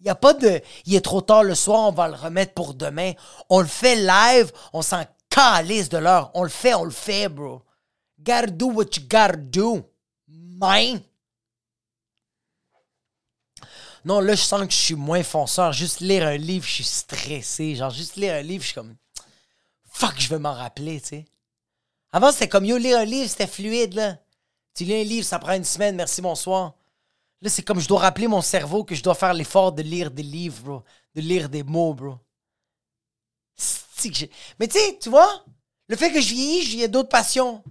Il 0.00 0.04
n'y 0.04 0.10
a 0.10 0.14
pas 0.14 0.32
de 0.32 0.60
il 0.86 0.94
est 0.94 1.02
trop 1.02 1.20
tard 1.20 1.42
le 1.42 1.54
soir, 1.54 1.88
on 1.88 1.92
va 1.92 2.08
le 2.08 2.14
remettre 2.14 2.54
pour 2.54 2.74
demain. 2.74 3.12
On 3.50 3.60
le 3.60 3.66
fait 3.66 3.96
live, 3.96 4.50
on 4.72 4.82
s'en 4.82 5.04
calisse 5.28 5.90
de 5.90 5.98
l'heure. 5.98 6.30
On 6.34 6.42
le 6.42 6.48
fait, 6.48 6.74
on 6.74 6.84
le 6.84 6.90
fait, 6.90 7.28
bro. 7.28 7.62
Gotta 8.18 8.46
do 8.46 8.66
what 8.66 8.86
you 8.96 9.02
gotta 9.02 9.36
do. 9.36 9.82
Man. 10.26 11.00
Non, 14.04 14.20
là, 14.20 14.34
je 14.34 14.42
sens 14.42 14.66
que 14.66 14.72
je 14.72 14.78
suis 14.78 14.94
moins 14.94 15.22
fonceur. 15.22 15.72
Juste 15.72 16.00
lire 16.00 16.26
un 16.26 16.36
livre, 16.36 16.66
je 16.66 16.72
suis 16.72 16.84
stressé. 16.84 17.74
Genre, 17.74 17.90
juste 17.90 18.16
lire 18.16 18.34
un 18.34 18.42
livre, 18.42 18.62
je 18.62 18.68
suis 18.68 18.74
comme. 18.74 18.96
Fuck, 19.90 20.14
je 20.18 20.28
veux 20.28 20.38
m'en 20.38 20.54
rappeler, 20.54 21.00
tu 21.00 21.08
sais. 21.08 21.24
Avant, 22.12 22.32
c'était 22.32 22.48
comme 22.48 22.64
yo, 22.64 22.78
lire 22.78 22.98
un 22.98 23.04
livre, 23.04 23.28
c'était 23.28 23.46
fluide, 23.46 23.94
là. 23.94 24.16
Tu 24.74 24.84
lis 24.84 24.94
un 24.94 25.04
livre, 25.04 25.26
ça 25.26 25.38
prend 25.38 25.52
une 25.52 25.64
semaine, 25.64 25.96
merci, 25.96 26.22
bonsoir. 26.22 26.74
Là, 27.42 27.48
c'est 27.48 27.62
comme 27.62 27.80
je 27.80 27.88
dois 27.88 28.00
rappeler 28.00 28.26
mon 28.28 28.42
cerveau 28.42 28.84
que 28.84 28.94
je 28.94 29.02
dois 29.02 29.14
faire 29.14 29.32
l'effort 29.32 29.72
de 29.72 29.82
lire 29.82 30.10
des 30.10 30.22
livres, 30.22 30.62
bro. 30.62 30.82
De 31.14 31.20
lire 31.20 31.48
des 31.48 31.62
mots, 31.62 31.94
bro. 31.94 32.18
Mais 34.58 34.68
tu 34.68 34.78
sais, 34.78 34.98
tu 35.00 35.10
vois, 35.10 35.44
le 35.88 35.96
fait 35.96 36.12
que 36.12 36.20
je 36.20 36.34
vieillis, 36.34 36.72
il 36.72 36.80
y 36.80 36.84
a 36.84 36.88
d'autres 36.88 37.08
passions. 37.08 37.62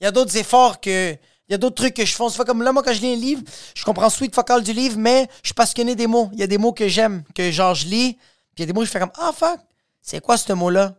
Il 0.00 0.04
y 0.04 0.06
a 0.06 0.10
d'autres 0.10 0.36
efforts 0.36 0.80
que. 0.80 1.16
Il 1.48 1.52
y 1.52 1.54
a 1.54 1.58
d'autres 1.58 1.74
trucs 1.74 1.94
que 1.94 2.04
je 2.04 2.14
fais. 2.14 2.28
C'est 2.30 2.44
comme 2.46 2.62
là, 2.62 2.72
moi, 2.72 2.82
quand 2.82 2.92
je 2.92 3.00
lis 3.00 3.12
un 3.12 3.16
livre, 3.16 3.42
je 3.74 3.84
comprends 3.84 4.08
sweet 4.08 4.34
focal 4.34 4.62
du 4.62 4.72
livre, 4.72 4.96
mais 4.98 5.28
je 5.42 5.48
suis 5.48 5.54
passionné 5.54 5.94
des 5.94 6.06
mots. 6.06 6.30
Il 6.32 6.38
y 6.38 6.42
a 6.42 6.46
des 6.46 6.56
mots 6.56 6.72
que 6.72 6.88
j'aime, 6.88 7.24
que 7.34 7.50
genre 7.50 7.74
je 7.74 7.86
lis, 7.86 8.14
puis 8.14 8.58
il 8.58 8.60
y 8.60 8.62
a 8.62 8.66
des 8.66 8.72
mots 8.72 8.80
que 8.80 8.86
je 8.86 8.90
fais 8.90 9.00
comme 9.00 9.12
Ah, 9.18 9.32
fuck, 9.32 9.60
c'est 10.00 10.20
quoi 10.20 10.36
ce 10.36 10.52
mot-là? 10.52 10.94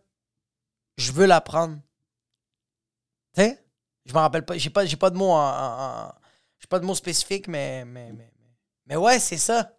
Je 0.97 1.11
veux 1.11 1.25
l'apprendre. 1.25 1.77
Tu 3.35 3.41
sais? 3.41 3.63
Je 4.05 4.13
me 4.13 4.19
rappelle 4.19 4.45
pas. 4.45 4.57
J'ai 4.57 4.69
pas, 4.69 4.85
j'ai 4.85 4.97
pas 4.97 5.09
de 5.09 5.17
mots 5.17 5.31
en. 5.31 6.13
J'ai 6.63 6.67
pas 6.69 6.79
de 6.79 6.85
mots 6.85 6.95
spécifiques, 6.95 7.49
mais. 7.49 7.83
Mais, 7.83 8.13
mais, 8.13 8.31
mais 8.85 8.95
ouais, 8.95 9.19
c'est 9.19 9.37
ça. 9.37 9.73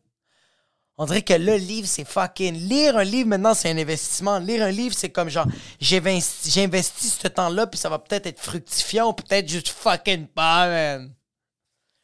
On 0.98 1.06
dirait 1.06 1.22
que 1.22 1.32
le 1.32 1.56
livre, 1.56 1.88
c'est 1.88 2.04
fucking. 2.04 2.54
Lire 2.68 2.98
un 2.98 3.04
livre 3.04 3.30
maintenant, 3.30 3.54
c'est 3.54 3.70
un 3.70 3.78
investissement. 3.78 4.38
Lire 4.38 4.64
un 4.64 4.70
livre, 4.70 4.94
c'est 4.96 5.08
comme 5.08 5.30
genre, 5.30 5.46
j'ai 5.80 5.98
ce 6.20 7.28
temps-là, 7.28 7.66
puis 7.66 7.80
ça 7.80 7.88
va 7.88 7.98
peut-être 7.98 8.26
être 8.26 8.38
fructifiant 8.38 9.08
ou 9.08 9.12
peut-être 9.14 9.48
juste 9.48 9.70
fucking 9.70 10.26
pas, 10.26 10.68
man. 10.68 11.14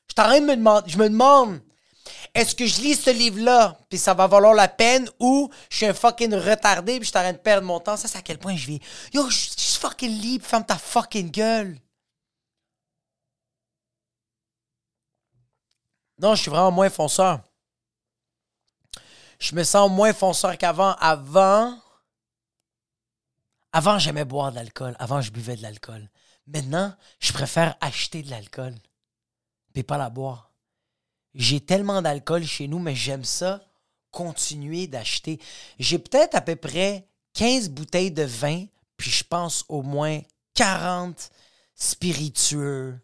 Je 0.08 0.14
t'arrête 0.14 0.42
de 0.42 0.48
me 0.48 0.56
demander. 0.56 0.90
Je 0.90 0.96
me 0.96 1.10
demande, 1.10 1.60
est-ce 2.34 2.54
que 2.54 2.64
je 2.64 2.80
lis 2.80 2.94
ce 2.94 3.10
livre-là, 3.10 3.78
puis 3.90 3.98
ça 3.98 4.14
va 4.14 4.26
valoir 4.26 4.54
la 4.54 4.66
peine, 4.66 5.10
ou 5.20 5.50
je 5.68 5.76
suis 5.76 5.86
un 5.86 5.94
fucking 5.94 6.34
retardé, 6.34 6.98
puis 6.98 7.06
je 7.06 7.12
t'arrête 7.12 7.36
de 7.36 7.42
perdre 7.42 7.66
mon 7.66 7.80
temps? 7.80 7.98
Ça, 7.98 8.08
c'est 8.08 8.18
à 8.18 8.22
quel 8.22 8.38
point 8.38 8.56
je 8.56 8.66
vis. 8.66 8.80
Yo, 9.12 9.28
je 9.28 9.36
suis 9.36 9.78
fucking 9.78 10.10
libre, 10.10 10.46
ferme 10.46 10.64
ta 10.64 10.78
fucking 10.78 11.30
gueule. 11.30 11.78
Non, 16.20 16.35
je 16.35 16.42
suis 16.42 16.50
vraiment 16.50 16.70
moins 16.70 16.90
fonceur 16.90 17.40
je 19.40 19.54
me 19.54 19.64
sens 19.64 19.90
moins 19.90 20.12
fonceur 20.12 20.56
qu'avant. 20.56 20.94
Avant, 21.00 21.76
avant, 23.72 23.98
j'aimais 23.98 24.24
boire 24.24 24.50
de 24.50 24.56
l'alcool. 24.56 24.94
Avant, 24.98 25.20
je 25.20 25.33
buvais 25.33 25.56
de 25.56 25.62
l'alcool. 25.62 26.09
Maintenant, 26.46 26.94
je 27.18 27.33
préfère 27.33 27.76
acheter 27.80 28.22
de 28.22 28.30
l'alcool, 28.30 28.74
mais 29.74 29.83
pas 29.83 29.98
la 29.98 30.11
boire. 30.11 30.52
J'ai 31.35 31.61
tellement 31.61 32.02
d'alcool 32.02 32.44
chez 32.44 32.68
nous, 32.68 32.78
mais 32.78 32.94
j'aime 32.94 33.24
ça 33.24 33.64
continuer 34.11 34.88
d'acheter. 34.88 35.40
J'ai 35.78 35.98
peut-être 35.98 36.35
à 36.35 36.40
peu 36.40 36.56
près 36.56 37.06
15 37.35 37.70
bouteilles 37.70 38.11
de 38.11 38.24
vin, 38.24 38.66
puis 38.96 39.11
je 39.11 39.22
pense 39.22 39.64
au 39.68 39.83
moins 39.83 40.20
40 40.54 41.30
spiritueux, 41.76 42.98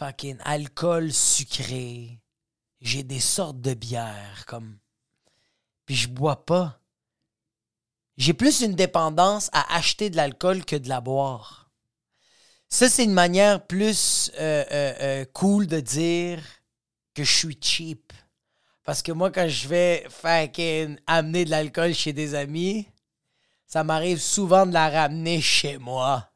fucking 0.00 0.38
alcool 0.46 1.12
sucré. 1.12 2.22
J'ai 2.80 3.02
des 3.02 3.20
sortes 3.20 3.60
de 3.60 3.74
bières 3.74 4.46
comme 4.46 4.78
puis 5.84 5.94
je 5.94 6.08
bois 6.08 6.46
pas. 6.46 6.80
J'ai 8.16 8.32
plus 8.32 8.62
une 8.62 8.74
dépendance 8.74 9.50
à 9.52 9.74
acheter 9.74 10.08
de 10.08 10.16
l'alcool 10.16 10.64
que 10.64 10.76
de 10.76 10.88
la 10.88 11.02
boire. 11.02 11.70
Ça, 12.70 12.88
c'est 12.88 13.04
une 13.04 13.12
manière 13.12 13.66
plus 13.66 14.30
euh, 14.38 14.64
euh, 14.70 14.94
euh, 15.00 15.24
cool 15.34 15.66
de 15.66 15.80
dire 15.80 16.42
que 17.14 17.22
je 17.22 17.36
suis 17.36 17.58
cheap. 17.60 18.14
Parce 18.84 19.02
que 19.02 19.12
moi, 19.12 19.30
quand 19.30 19.48
je 19.48 19.68
vais 19.68 20.06
fucking 20.08 20.98
amener 21.06 21.44
de 21.44 21.50
l'alcool 21.50 21.92
chez 21.92 22.14
des 22.14 22.34
amis, 22.34 22.88
ça 23.66 23.84
m'arrive 23.84 24.18
souvent 24.18 24.64
de 24.64 24.72
la 24.72 24.88
ramener 24.88 25.42
chez 25.42 25.76
moi. 25.76 26.30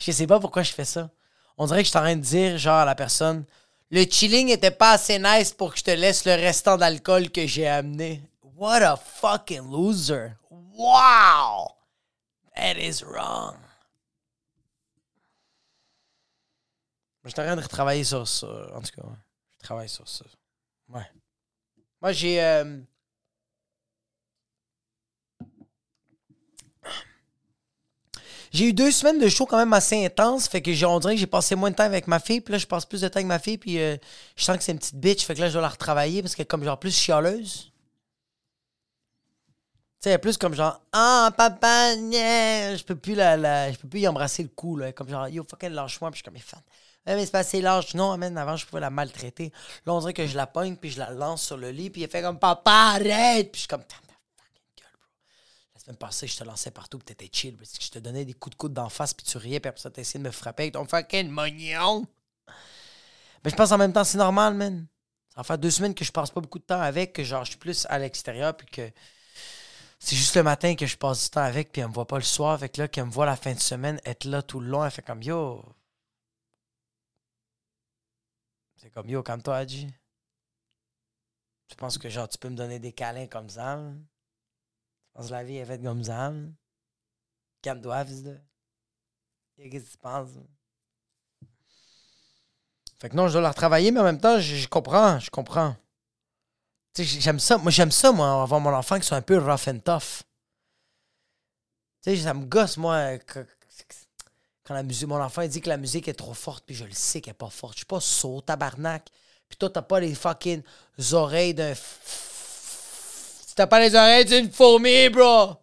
Je 0.00 0.10
sais 0.10 0.26
pas 0.26 0.40
pourquoi 0.40 0.64
je 0.64 0.72
fais 0.72 0.84
ça. 0.84 1.12
On 1.58 1.66
dirait 1.66 1.80
que 1.80 1.86
je 1.86 1.90
suis 1.90 1.98
en 1.98 2.02
train 2.02 2.16
de 2.16 2.22
dire, 2.22 2.56
genre, 2.56 2.78
à 2.78 2.84
la 2.84 2.94
personne, 2.94 3.44
le 3.90 4.04
chilling 4.04 4.48
était 4.48 4.70
pas 4.70 4.92
assez 4.92 5.18
nice 5.18 5.52
pour 5.52 5.72
que 5.72 5.78
je 5.78 5.84
te 5.84 5.90
laisse 5.90 6.24
le 6.24 6.32
restant 6.32 6.76
d'alcool 6.76 7.30
que 7.30 7.46
j'ai 7.46 7.66
amené. 7.66 8.22
What 8.42 8.82
a 8.82 8.96
fucking 8.96 9.70
loser. 9.70 10.36
Wow! 10.50 11.72
That 12.54 12.78
is 12.78 13.02
wrong. 13.04 13.56
Je 17.24 17.30
suis 17.30 17.40
en 17.40 17.44
train 17.44 17.56
de 17.56 17.62
retravailler 17.62 18.04
sur 18.04 18.26
ça. 18.26 18.46
En 18.74 18.80
tout 18.80 18.90
cas, 18.96 19.08
je 19.58 19.64
travaille 19.64 19.88
sur 19.88 20.08
ça. 20.08 20.24
Ouais. 20.88 21.10
Moi, 22.00 22.12
j'ai. 22.12 22.42
Euh, 22.42 22.80
J'ai 28.58 28.70
eu 28.70 28.72
deux 28.72 28.90
semaines 28.90 29.20
de 29.20 29.28
show 29.28 29.46
quand 29.46 29.56
même 29.56 29.72
assez 29.72 30.04
intenses. 30.04 30.48
Fait 30.48 30.60
que 30.60 30.72
j'ai, 30.72 30.84
on 30.84 30.98
dirait 30.98 31.14
que 31.14 31.20
j'ai 31.20 31.28
passé 31.28 31.54
moins 31.54 31.70
de 31.70 31.76
temps 31.76 31.84
avec 31.84 32.08
ma 32.08 32.18
fille. 32.18 32.40
Puis 32.40 32.50
là, 32.50 32.58
je 32.58 32.66
passe 32.66 32.84
plus 32.84 33.02
de 33.02 33.06
temps 33.06 33.18
avec 33.18 33.28
ma 33.28 33.38
fille. 33.38 33.56
Puis 33.56 33.78
euh, 33.78 33.96
je 34.34 34.42
sens 34.42 34.56
que 34.56 34.64
c'est 34.64 34.72
une 34.72 34.80
petite 34.80 34.96
bitch. 34.96 35.24
Fait 35.24 35.36
que 35.36 35.40
là, 35.40 35.46
je 35.46 35.52
dois 35.52 35.62
la 35.62 35.68
retravailler 35.68 36.22
parce 36.22 36.36
est 36.36 36.44
comme 36.44 36.64
genre 36.64 36.76
plus 36.76 36.90
chialeuse. 36.90 37.70
Tu 40.02 40.10
sais, 40.10 40.18
plus 40.18 40.36
comme 40.36 40.54
genre 40.54 40.80
Ah, 40.92 41.32
papa, 41.36 41.94
je 41.94 42.82
peux 42.82 42.96
plus 42.96 43.14
la, 43.14 43.70
je 43.70 43.78
peux 43.78 43.86
plus 43.86 44.00
y 44.00 44.08
embrasser 44.08 44.42
le 44.42 44.48
cou. 44.48 44.76
Là. 44.76 44.90
Comme 44.90 45.08
genre 45.08 45.28
Yo, 45.28 45.44
fucking 45.48 45.70
lâche-moi. 45.70 46.10
Puis 46.10 46.16
je 46.16 46.22
suis 46.22 46.24
comme 46.24 46.34
mes 46.34 46.40
fans. 46.40 46.58
mais 47.06 47.24
c'est 47.24 47.30
pas 47.30 47.38
assez 47.38 47.60
large. 47.60 47.94
Non, 47.94 48.18
man, 48.18 48.36
avant, 48.36 48.56
je 48.56 48.66
pouvais 48.66 48.80
la 48.80 48.90
maltraiter. 48.90 49.52
Là, 49.86 49.94
on 49.94 50.00
dirait 50.00 50.14
que 50.14 50.26
je 50.26 50.36
la 50.36 50.48
pogne. 50.48 50.74
Puis 50.74 50.90
je 50.90 50.98
la 50.98 51.10
lance 51.10 51.42
sur 51.42 51.58
le 51.58 51.70
lit. 51.70 51.90
Puis 51.90 52.02
elle 52.02 52.10
fait 52.10 52.22
comme 52.22 52.40
Papa, 52.40 52.96
arrête. 52.96 53.52
Puis 53.52 53.58
je 53.58 53.58
suis 53.60 53.68
comme 53.68 53.84
semaine 55.88 55.98
passée, 55.98 56.26
je 56.26 56.36
te 56.36 56.44
lançais 56.44 56.70
partout, 56.70 56.98
puis 56.98 57.06
t'étais 57.06 57.30
chill. 57.32 57.56
Parce 57.56 57.72
que 57.72 57.82
je 57.82 57.90
te 57.90 57.98
donnais 57.98 58.24
des 58.24 58.34
coups 58.34 58.54
de 58.54 58.58
coude 58.58 58.74
d'en 58.74 58.90
face, 58.90 59.14
puis 59.14 59.24
tu 59.24 59.38
riais, 59.38 59.58
puis 59.58 59.70
après 59.70 59.80
ça, 59.80 59.90
t'essayais 59.90 60.22
de 60.22 60.28
me 60.28 60.30
frapper 60.30 60.64
avec 60.64 60.74
ton 60.74 60.84
fucking 60.84 61.28
mognon. 61.28 62.06
Mais 63.44 63.50
je 63.50 63.56
pense 63.56 63.72
en 63.72 63.78
même 63.78 63.92
temps, 63.92 64.04
c'est 64.04 64.18
normal, 64.18 64.54
man. 64.54 64.86
Ça 65.30 65.36
va 65.38 65.44
faire 65.44 65.58
deux 65.58 65.70
semaines 65.70 65.94
que 65.94 66.04
je 66.04 66.12
passe 66.12 66.30
pas 66.30 66.40
beaucoup 66.40 66.58
de 66.58 66.64
temps 66.64 66.80
avec, 66.80 67.14
que 67.14 67.24
genre, 67.24 67.44
je 67.44 67.50
suis 67.50 67.58
plus 67.58 67.86
à 67.88 67.98
l'extérieur, 67.98 68.56
puis 68.56 68.66
que 68.66 68.90
c'est 69.98 70.16
juste 70.16 70.36
le 70.36 70.42
matin 70.42 70.74
que 70.74 70.86
je 70.86 70.96
passe 70.96 71.24
du 71.24 71.30
temps 71.30 71.42
avec, 71.42 71.72
puis 71.72 71.80
elle 71.80 71.88
me 71.88 71.94
voit 71.94 72.06
pas 72.06 72.18
le 72.18 72.22
soir. 72.22 72.52
Avec 72.52 72.76
là, 72.76 72.86
qu'elle 72.88 73.06
me 73.06 73.10
voit 73.10 73.26
la 73.26 73.36
fin 73.36 73.54
de 73.54 73.60
semaine, 73.60 74.00
être 74.04 74.24
là 74.24 74.42
tout 74.42 74.60
le 74.60 74.68
long, 74.68 74.84
elle 74.84 74.90
fait 74.90 75.02
comme 75.02 75.22
yo. 75.22 75.64
C'est 78.76 78.90
comme 78.90 79.08
yo, 79.08 79.22
comme 79.22 79.42
toi, 79.42 79.56
Adji. 79.56 79.88
Tu 81.68 81.76
penses 81.76 81.98
que 81.98 82.08
genre, 82.08 82.28
tu 82.28 82.38
peux 82.38 82.48
me 82.48 82.56
donner 82.56 82.78
des 82.78 82.92
câlins 82.92 83.26
comme 83.26 83.48
ça? 83.48 83.76
Parce 83.76 84.17
la 85.30 85.44
vie 85.44 85.56
est 85.56 85.64
faite 85.64 85.82
comme 85.82 86.04
ça. 86.04 86.30
De. 86.30 86.52
Qu'est-ce 89.56 89.84
que 89.84 89.90
tu 89.90 89.98
penses? 89.98 90.30
Fait 93.00 93.08
que 93.08 93.16
non, 93.16 93.28
je 93.28 93.34
dois 93.34 93.42
la 93.42 93.50
retravailler, 93.50 93.90
mais 93.90 94.00
en 94.00 94.04
même 94.04 94.20
temps, 94.20 94.40
je, 94.40 94.68
comprends, 94.68 95.18
je 95.18 95.30
comprends. 95.30 95.76
Tu 96.94 97.04
sais, 97.04 97.20
j'aime 97.20 97.38
ça. 97.38 97.58
Moi, 97.58 97.70
j'aime 97.70 97.92
ça, 97.92 98.12
moi, 98.12 98.42
avoir 98.42 98.60
mon 98.60 98.74
enfant 98.74 98.98
qui 98.98 99.06
soit 99.06 99.16
un 99.16 99.22
peu 99.22 99.38
rough 99.38 99.68
and 99.68 99.80
tough. 99.80 100.22
Tu 102.02 102.16
sais, 102.16 102.16
ça 102.16 102.34
me 102.34 102.44
gosse, 102.44 102.76
moi, 102.76 103.18
quand 104.68 104.74
la 104.74 104.82
musique, 104.82 105.08
mon 105.08 105.20
enfant 105.20 105.42
il 105.42 105.48
dit 105.48 105.60
que 105.60 105.68
la 105.68 105.78
musique 105.78 106.08
est 106.08 106.14
trop 106.14 106.34
forte, 106.34 106.64
puis 106.66 106.76
je 106.76 106.84
le 106.84 106.92
sais 106.92 107.20
qu'elle 107.20 107.32
est 107.32 107.34
pas 107.34 107.48
forte. 107.48 107.74
Je 107.74 107.78
suis 107.78 107.86
pas 107.86 108.00
saut, 108.00 108.40
tabarnak. 108.40 109.08
Puis 109.48 109.56
toi, 109.56 109.70
t'as 109.70 109.82
pas 109.82 109.98
les 109.98 110.14
fucking 110.14 110.62
oreilles 111.12 111.54
d'un 111.54 111.72
T'as 113.58 113.66
pas 113.66 113.80
les 113.80 113.92
oreilles 113.96 114.24
d'une 114.24 114.52
fourmi, 114.52 115.08
bro! 115.08 115.56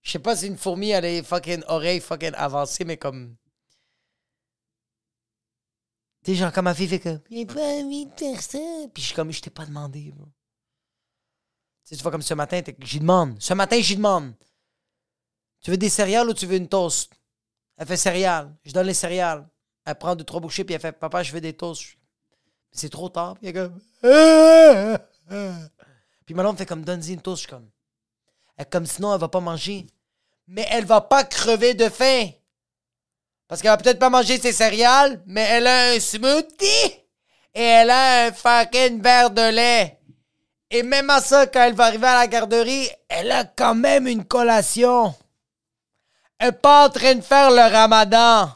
Je 0.00 0.12
sais 0.12 0.18
pas 0.18 0.34
si 0.34 0.46
une 0.46 0.56
fourmi 0.56 0.94
a 0.94 1.02
les 1.02 1.22
fucking 1.22 1.62
oreilles 1.66 2.00
fucking 2.00 2.32
avancées, 2.32 2.86
mais 2.86 2.96
comme. 2.96 3.36
T'es 6.24 6.34
genre 6.34 6.50
comme 6.50 6.64
ma 6.64 6.74
fille 6.74 6.88
fait 6.88 6.98
que. 6.98 7.20
J'ai 7.30 7.44
pas 7.44 7.60
envie 7.60 8.06
de 8.06 8.12
faire 8.16 8.40
ça. 8.40 8.58
Puis 8.94 9.02
je 9.02 9.08
suis 9.08 9.14
comme, 9.14 9.30
je 9.30 9.42
t'ai 9.42 9.50
pas 9.50 9.66
demandé, 9.66 10.10
bro. 10.16 10.24
Tu, 10.24 11.90
sais, 11.90 11.96
tu 11.96 12.02
vois, 12.02 12.10
comme 12.10 12.22
ce 12.22 12.32
matin, 12.32 12.62
j'y 12.78 13.00
demande. 13.00 13.36
Ce 13.38 13.52
matin, 13.52 13.78
j'y 13.78 13.96
demande. 13.96 14.32
Tu 15.60 15.70
veux 15.70 15.76
des 15.76 15.90
céréales 15.90 16.30
ou 16.30 16.32
tu 16.32 16.46
veux 16.46 16.56
une 16.56 16.68
toast? 16.68 17.12
Elle 17.76 17.86
fait 17.86 17.98
céréales. 17.98 18.56
Je 18.64 18.72
donne 18.72 18.86
les 18.86 18.94
céréales. 18.94 19.46
Elle 19.84 19.94
prend 19.96 20.16
deux, 20.16 20.24
trois 20.24 20.40
bouchées, 20.40 20.64
puis 20.64 20.74
elle 20.74 20.80
fait 20.80 20.92
Papa, 20.92 21.22
je 21.22 21.32
veux 21.32 21.42
des 21.42 21.52
toasts. 21.52 21.98
C'est 22.72 22.88
trop 22.88 23.10
tard. 23.10 23.34
Puis 23.34 23.48
elle 23.48 23.52
comme. 23.52 23.78
Puis 26.28 26.34
ma 26.34 26.54
fait 26.54 26.66
comme 26.66 26.84
donne-y 26.84 27.14
une 27.14 27.22
toast. 27.22 27.38
Je 27.38 27.46
suis 27.46 27.50
comme. 27.50 27.70
Elle, 28.58 28.68
comme 28.68 28.84
sinon, 28.84 29.14
elle 29.14 29.20
va 29.20 29.28
pas 29.28 29.40
manger. 29.40 29.86
Mais 30.46 30.66
elle 30.70 30.84
va 30.84 31.00
pas 31.00 31.24
crever 31.24 31.72
de 31.72 31.88
faim. 31.88 32.28
Parce 33.48 33.62
qu'elle 33.62 33.70
va 33.70 33.78
peut-être 33.78 33.98
pas 33.98 34.10
manger 34.10 34.38
ses 34.38 34.52
céréales, 34.52 35.22
mais 35.24 35.40
elle 35.40 35.66
a 35.66 35.92
un 35.92 35.98
smoothie 35.98 36.92
et 37.54 37.62
elle 37.62 37.88
a 37.88 38.26
un 38.26 38.32
fucking 38.32 39.00
verre 39.00 39.30
de 39.30 39.50
lait. 39.50 39.98
Et 40.70 40.82
même 40.82 41.08
à 41.08 41.22
ça, 41.22 41.46
quand 41.46 41.62
elle 41.62 41.74
va 41.74 41.86
arriver 41.86 42.08
à 42.08 42.18
la 42.18 42.26
garderie, 42.26 42.90
elle 43.08 43.32
a 43.32 43.44
quand 43.44 43.74
même 43.74 44.06
une 44.06 44.26
collation. 44.26 45.14
Elle 46.38 46.48
n'est 46.48 46.52
pas 46.52 46.88
en 46.88 46.90
train 46.90 47.14
de 47.14 47.22
faire 47.22 47.50
le 47.50 47.72
ramadan. 47.72 48.50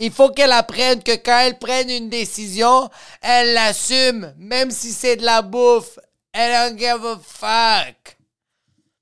Il 0.00 0.12
faut 0.12 0.28
qu'elle 0.28 0.52
apprenne 0.52 1.02
que 1.02 1.16
quand 1.16 1.38
elle 1.38 1.58
prenne 1.58 1.88
une 1.88 2.10
décision, 2.10 2.90
elle 3.22 3.54
l'assume, 3.54 4.34
même 4.36 4.70
si 4.70 4.92
c'est 4.92 5.16
de 5.16 5.24
la 5.24 5.40
bouffe. 5.40 5.98
Elle 6.38 6.52
don't 6.52 6.78
give 6.78 7.02
a 7.06 7.18
fuck. 7.18 8.18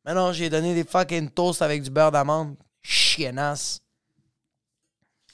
Mais 0.04 0.14
non, 0.14 0.32
j'ai 0.32 0.48
donné 0.48 0.72
des 0.72 0.84
fucking 0.84 1.30
toasts 1.30 1.62
avec 1.62 1.82
du 1.82 1.90
beurre 1.90 2.12
d'amande. 2.12 2.54
Chiennasse. 2.80 3.80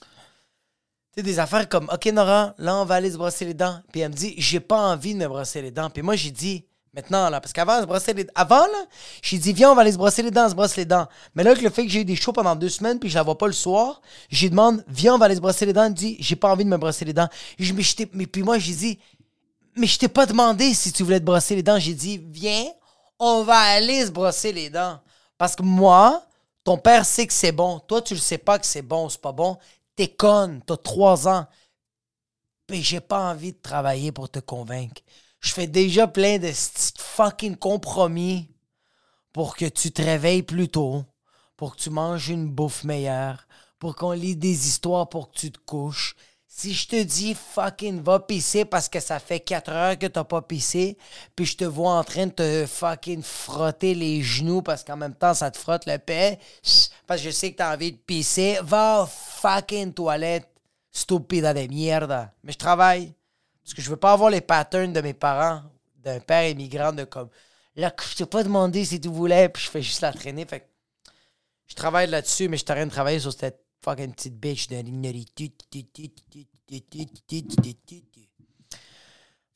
Tu 0.00 1.16
sais, 1.16 1.22
des 1.22 1.38
affaires 1.38 1.68
comme, 1.68 1.90
OK, 1.92 2.06
Nora, 2.06 2.54
là, 2.56 2.76
on 2.76 2.86
va 2.86 2.94
aller 2.94 3.10
se 3.10 3.18
brosser 3.18 3.44
les 3.44 3.52
dents. 3.52 3.82
Puis 3.92 4.00
elle 4.00 4.12
me 4.12 4.14
dit, 4.14 4.34
j'ai 4.38 4.60
pas 4.60 4.78
envie 4.78 5.12
de 5.12 5.18
me 5.18 5.28
brosser 5.28 5.60
les 5.60 5.72
dents. 5.72 5.90
Puis 5.90 6.00
moi, 6.02 6.16
j'ai 6.16 6.30
dit, 6.30 6.64
maintenant, 6.94 7.28
là, 7.28 7.38
parce 7.38 7.52
qu'avant, 7.52 7.82
se 7.82 7.86
brosser 7.86 8.14
les 8.14 8.26
Avant, 8.34 8.60
là, 8.60 8.86
j'ai 9.20 9.36
dit, 9.36 9.52
viens, 9.52 9.72
on 9.72 9.74
va 9.74 9.82
aller 9.82 9.92
se 9.92 9.98
brosser 9.98 10.22
les 10.22 10.30
dents, 10.30 10.46
on 10.46 10.50
se 10.50 10.54
brosse 10.54 10.76
les 10.76 10.86
dents. 10.86 11.06
Mais 11.34 11.42
là, 11.42 11.50
avec 11.50 11.62
le 11.62 11.68
fait 11.68 11.84
que 11.84 11.92
j'ai 11.92 12.00
eu 12.00 12.04
des 12.06 12.16
shows 12.16 12.32
pendant 12.32 12.56
deux 12.56 12.70
semaines, 12.70 12.98
puis 12.98 13.10
je 13.10 13.16
la 13.16 13.24
vois 13.24 13.36
pas 13.36 13.46
le 13.46 13.52
soir, 13.52 14.00
j'ai 14.30 14.48
demandé, 14.48 14.82
viens, 14.88 15.16
on 15.16 15.18
va 15.18 15.26
aller 15.26 15.34
se 15.34 15.40
brosser 15.40 15.66
les 15.66 15.74
dents. 15.74 15.84
Elle 15.84 15.90
me 15.90 15.96
dit, 15.96 16.16
j'ai 16.18 16.36
pas 16.36 16.50
envie 16.50 16.64
de 16.64 16.70
me 16.70 16.78
brosser 16.78 17.04
les 17.04 17.12
dents. 17.12 17.28
Je, 17.58 17.74
mais, 17.74 17.82
mais 18.14 18.26
puis 18.26 18.42
moi, 18.42 18.58
j'ai 18.58 18.74
dit, 18.74 18.98
mais 19.76 19.86
je 19.86 19.98
t'ai 19.98 20.08
pas 20.08 20.26
demandé 20.26 20.74
si 20.74 20.92
tu 20.92 21.02
voulais 21.02 21.20
te 21.20 21.24
brosser 21.24 21.56
les 21.56 21.62
dents. 21.62 21.78
J'ai 21.78 21.94
dit, 21.94 22.18
viens, 22.18 22.66
on 23.18 23.42
va 23.42 23.58
aller 23.58 24.06
se 24.06 24.10
brosser 24.10 24.52
les 24.52 24.70
dents. 24.70 25.00
Parce 25.38 25.56
que 25.56 25.62
moi, 25.62 26.26
ton 26.64 26.78
père 26.78 27.04
sait 27.04 27.26
que 27.26 27.32
c'est 27.32 27.52
bon. 27.52 27.80
Toi, 27.80 28.02
tu 28.02 28.14
le 28.14 28.20
sais 28.20 28.38
pas 28.38 28.58
que 28.58 28.66
c'est 28.66 28.82
bon 28.82 29.06
ou 29.06 29.10
c'est 29.10 29.20
pas 29.20 29.32
bon. 29.32 29.58
T'es 29.96 30.08
conne. 30.08 30.62
T'as 30.66 30.76
trois 30.76 31.28
ans. 31.28 31.46
Mais 32.70 32.82
j'ai 32.82 33.00
pas 33.00 33.30
envie 33.30 33.52
de 33.52 33.58
travailler 33.58 34.12
pour 34.12 34.28
te 34.28 34.38
convaincre. 34.38 35.02
Je 35.40 35.52
fais 35.52 35.66
déjà 35.66 36.06
plein 36.06 36.38
de 36.38 36.50
fucking 36.52 37.56
compromis 37.56 38.48
pour 39.32 39.56
que 39.56 39.64
tu 39.64 39.90
te 39.90 40.02
réveilles 40.02 40.42
plus 40.42 40.68
tôt, 40.68 41.04
pour 41.56 41.74
que 41.74 41.80
tu 41.80 41.90
manges 41.90 42.28
une 42.28 42.48
bouffe 42.48 42.84
meilleure, 42.84 43.46
pour 43.78 43.96
qu'on 43.96 44.12
lit 44.12 44.36
des 44.36 44.68
histoires 44.68 45.08
pour 45.08 45.30
que 45.30 45.38
tu 45.38 45.50
te 45.50 45.58
couches. 45.58 46.14
Si 46.60 46.74
je 46.74 46.88
te 46.88 47.02
dis 47.02 47.32
fucking 47.32 48.02
va 48.02 48.20
pisser 48.20 48.66
parce 48.66 48.86
que 48.86 49.00
ça 49.00 49.18
fait 49.18 49.40
4 49.40 49.72
heures 49.72 49.98
que 49.98 50.06
t'as 50.06 50.24
pas 50.24 50.42
pissé, 50.42 50.98
puis 51.34 51.46
je 51.46 51.56
te 51.56 51.64
vois 51.64 51.92
en 51.92 52.04
train 52.04 52.26
de 52.26 52.32
te 52.32 52.66
fucking 52.66 53.22
frotter 53.22 53.94
les 53.94 54.20
genoux 54.20 54.60
parce 54.60 54.84
qu'en 54.84 54.98
même 54.98 55.14
temps 55.14 55.32
ça 55.32 55.50
te 55.50 55.56
frotte 55.56 55.86
le 55.86 55.96
paix, 55.96 56.38
parce 57.06 57.22
que 57.22 57.28
je 57.28 57.30
sais 57.30 57.52
que 57.52 57.56
t'as 57.56 57.74
envie 57.74 57.92
de 57.92 57.96
pisser, 57.96 58.58
va 58.62 59.08
fucking 59.10 59.94
toilette, 59.94 60.50
stupide 60.92 61.46
de 61.46 61.74
merde. 61.74 62.28
Mais 62.44 62.52
je 62.52 62.58
travaille. 62.58 63.14
Parce 63.64 63.72
que 63.72 63.80
je 63.80 63.88
veux 63.88 63.96
pas 63.96 64.12
avoir 64.12 64.28
les 64.28 64.42
patterns 64.42 64.92
de 64.92 65.00
mes 65.00 65.14
parents, 65.14 65.62
d'un 65.96 66.20
père 66.20 66.46
immigrant 66.46 66.92
de 66.92 67.04
comme 67.04 67.30
là, 67.74 67.90
je 68.06 68.16
t'ai 68.16 68.26
pas 68.26 68.44
demandé 68.44 68.84
si 68.84 69.00
tu 69.00 69.08
voulais, 69.08 69.48
puis 69.48 69.62
je 69.62 69.70
fais 69.70 69.80
juste 69.80 70.02
la 70.02 70.12
traîner. 70.12 70.44
Fait 70.44 70.68
je 71.68 71.74
travaille 71.74 72.10
là-dessus, 72.10 72.48
mais 72.48 72.58
je 72.58 72.64
de 72.66 72.90
travailler 72.90 73.20
sur 73.20 73.32
cette 73.32 73.64
fucking 73.82 74.12
petite 74.12 74.38
bitch 74.38 74.68
de 74.68 74.82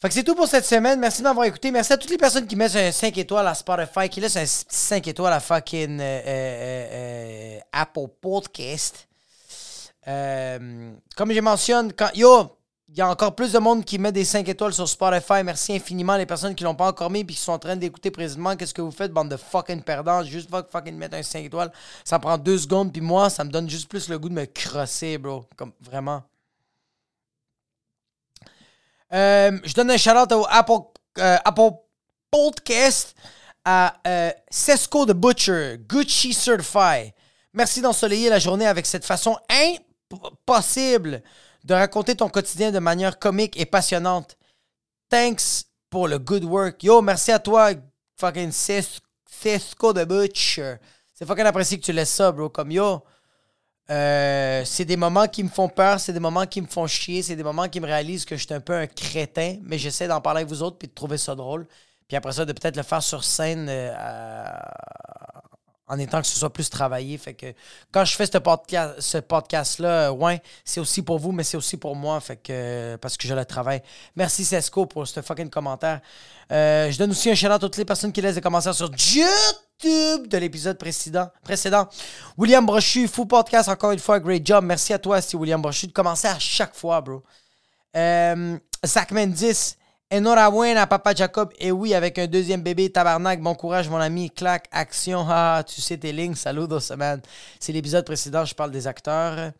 fait 0.00 0.08
que 0.08 0.14
c'est 0.14 0.24
tout 0.24 0.34
pour 0.34 0.48
cette 0.48 0.64
semaine. 0.64 0.98
Merci 0.98 1.20
de 1.20 1.24
m'avoir 1.24 1.46
écouté. 1.46 1.70
Merci 1.70 1.92
à 1.92 1.96
toutes 1.96 2.10
les 2.10 2.18
personnes 2.18 2.46
qui 2.46 2.56
mettent 2.56 2.74
un 2.74 2.90
5 2.90 3.16
étoiles 3.16 3.46
à 3.46 3.54
Spotify, 3.54 4.08
qui 4.10 4.20
laissent 4.20 4.36
un 4.36 4.46
5 4.46 5.06
étoiles 5.06 5.32
à 5.32 5.40
fucking 5.40 6.00
euh, 6.00 6.02
euh, 6.02 6.88
euh, 6.92 7.58
Apple 7.72 8.08
Podcast. 8.20 9.08
comme 10.04 11.32
je 11.32 11.40
mentionne, 11.40 11.92
quand. 11.92 12.10
Yo! 12.14 12.58
Il 12.88 12.98
y 12.98 13.00
a 13.00 13.08
encore 13.08 13.34
plus 13.34 13.50
de 13.50 13.58
monde 13.58 13.84
qui 13.84 13.98
met 13.98 14.12
des 14.12 14.24
5 14.24 14.48
étoiles 14.48 14.72
sur 14.72 14.88
Spotify. 14.88 15.42
Merci 15.44 15.74
infiniment 15.74 16.16
les 16.16 16.26
personnes 16.26 16.54
qui 16.54 16.62
l'ont 16.62 16.76
pas 16.76 16.86
encore 16.88 17.10
mis 17.10 17.20
et 17.20 17.26
qui 17.26 17.34
sont 17.34 17.52
en 17.52 17.58
train 17.58 17.74
d'écouter 17.74 18.10
présentement. 18.12 18.54
Qu'est-ce 18.54 18.74
que 18.74 18.82
vous 18.82 18.92
faites, 18.92 19.10
bande 19.10 19.30
de 19.30 19.36
fucking 19.36 19.82
perdants? 19.82 20.22
Juste 20.22 20.48
fucking 20.70 20.96
mettre 20.96 21.16
un 21.16 21.22
5 21.22 21.44
étoiles. 21.44 21.72
Ça 22.04 22.18
prend 22.18 22.38
deux 22.38 22.58
secondes, 22.58 22.92
puis 22.92 23.00
moi, 23.00 23.30
ça 23.30 23.42
me 23.42 23.50
donne 23.50 23.68
juste 23.68 23.88
plus 23.88 24.08
le 24.08 24.18
goût 24.18 24.28
de 24.28 24.34
me 24.34 24.44
crosser, 24.44 25.18
bro. 25.18 25.44
Comme 25.56 25.72
vraiment. 25.80 26.22
Euh, 29.14 29.58
je 29.62 29.74
donne 29.74 29.90
un 29.92 29.96
shout-out 29.96 30.32
au 30.32 30.44
Apple, 30.50 30.80
euh, 31.18 31.36
Apple 31.44 31.70
Podcast 32.30 33.14
à 33.64 33.94
euh, 34.06 34.32
Sesco 34.50 35.06
the 35.06 35.12
Butcher, 35.12 35.76
Gucci 35.88 36.34
Certified. 36.34 37.12
Merci 37.52 37.80
d'ensoleiller 37.80 38.28
la 38.28 38.40
journée 38.40 38.66
avec 38.66 38.86
cette 38.86 39.04
façon 39.04 39.38
impossible 39.48 41.22
de 41.62 41.74
raconter 41.74 42.16
ton 42.16 42.28
quotidien 42.28 42.72
de 42.72 42.80
manière 42.80 43.20
comique 43.20 43.58
et 43.58 43.66
passionnante. 43.66 44.36
Thanks 45.08 45.66
pour 45.88 46.08
le 46.08 46.18
good 46.18 46.44
work. 46.44 46.82
Yo, 46.82 47.00
merci 47.00 47.30
à 47.30 47.38
toi, 47.38 47.70
fucking 48.18 48.50
Cisco 48.50 49.92
de 49.92 50.04
Butcher. 50.04 50.76
C'est 51.12 51.24
fucking 51.24 51.44
apprécié 51.44 51.78
que 51.78 51.84
tu 51.84 51.92
laisses 51.92 52.10
ça, 52.10 52.32
bro. 52.32 52.48
Comme 52.48 52.72
yo, 52.72 53.04
euh, 53.90 54.62
c'est 54.64 54.84
des 54.84 54.96
moments 54.96 55.26
qui 55.26 55.44
me 55.44 55.48
font 55.48 55.68
peur, 55.68 56.00
c'est 56.00 56.12
des 56.12 56.20
moments 56.20 56.46
qui 56.46 56.62
me 56.62 56.66
font 56.66 56.86
chier, 56.86 57.22
c'est 57.22 57.36
des 57.36 57.42
moments 57.42 57.68
qui 57.68 57.80
me 57.80 57.86
réalisent 57.86 58.24
que 58.24 58.36
je 58.36 58.44
suis 58.44 58.54
un 58.54 58.60
peu 58.60 58.74
un 58.74 58.86
crétin, 58.86 59.56
mais 59.62 59.78
j'essaie 59.78 60.08
d'en 60.08 60.20
parler 60.20 60.38
avec 60.40 60.48
vous 60.48 60.62
autres 60.62 60.78
puis 60.78 60.88
de 60.88 60.94
trouver 60.94 61.18
ça 61.18 61.34
drôle. 61.34 61.66
Puis 62.08 62.16
après 62.16 62.32
ça, 62.32 62.44
de 62.44 62.52
peut-être 62.52 62.76
le 62.76 62.82
faire 62.82 63.02
sur 63.02 63.24
scène 63.24 63.66
euh, 63.68 63.92
en 65.86 65.98
étant 65.98 66.20
que 66.20 66.26
ce 66.26 66.38
soit 66.38 66.52
plus 66.52 66.70
travaillé. 66.70 67.18
Fait 67.18 67.34
que 67.34 67.52
quand 67.92 68.04
je 68.04 68.16
fais 68.16 68.26
ce 68.26 68.38
podcast, 68.38 69.00
ce 69.00 69.18
podcast-là, 69.18 70.12
ouais, 70.12 70.42
c'est 70.64 70.80
aussi 70.80 71.02
pour 71.02 71.18
vous, 71.18 71.32
mais 71.32 71.44
c'est 71.44 71.56
aussi 71.56 71.76
pour 71.76 71.94
moi. 71.94 72.20
Fait 72.20 72.36
que 72.36 72.96
parce 72.96 73.16
que 73.16 73.28
je 73.28 73.34
le 73.34 73.44
travaille. 73.44 73.82
Merci 74.16 74.44
Cesco 74.44 74.86
pour 74.86 75.06
ce 75.06 75.20
fucking 75.20 75.50
commentaire. 75.50 76.00
Euh, 76.52 76.90
je 76.90 76.98
donne 76.98 77.10
aussi 77.10 77.30
un 77.30 77.34
shout 77.34 77.46
à 77.46 77.58
toutes 77.58 77.76
les 77.76 77.84
personnes 77.84 78.12
qui 78.12 78.20
laissent 78.20 78.34
des 78.34 78.40
commentaires 78.40 78.74
sur 78.74 78.90
YouTube 78.90 80.28
de 80.28 80.38
l'épisode 80.38 80.78
précédent. 80.78 81.88
William 82.36 82.64
Brochu, 82.64 83.08
fou 83.08 83.26
podcast, 83.26 83.68
encore 83.68 83.92
une 83.92 83.98
fois, 83.98 84.20
great 84.20 84.46
job. 84.46 84.64
Merci 84.64 84.92
à 84.92 84.98
toi, 84.98 85.20
si 85.20 85.36
William 85.36 85.60
Brochu, 85.60 85.86
de 85.86 85.92
commencer 85.92 86.28
à 86.28 86.38
chaque 86.38 86.74
fois, 86.74 87.00
bro. 87.00 87.22
Euh, 87.96 88.58
Zach 88.84 89.12
Mendis, 89.12 89.76
Enhorabuena, 90.12 90.86
Papa 90.86 91.14
Jacob. 91.14 91.52
Et 91.58 91.72
oui, 91.72 91.94
avec 91.94 92.18
un 92.18 92.26
deuxième 92.26 92.62
bébé, 92.62 92.90
tabarnak. 92.90 93.40
Bon 93.40 93.54
courage, 93.54 93.88
mon 93.88 93.96
ami. 93.96 94.30
Clac, 94.30 94.66
action. 94.70 95.24
Ah, 95.28 95.62
tu 95.66 95.80
sais 95.80 95.96
tes 95.96 96.12
lignes. 96.12 96.34
Saludos, 96.34 96.80
semaine. 96.80 97.20
C'est 97.58 97.72
l'épisode 97.72 98.04
précédent, 98.04 98.44
je 98.44 98.54
parle 98.54 98.70
des 98.70 98.86
acteurs. 98.86 99.52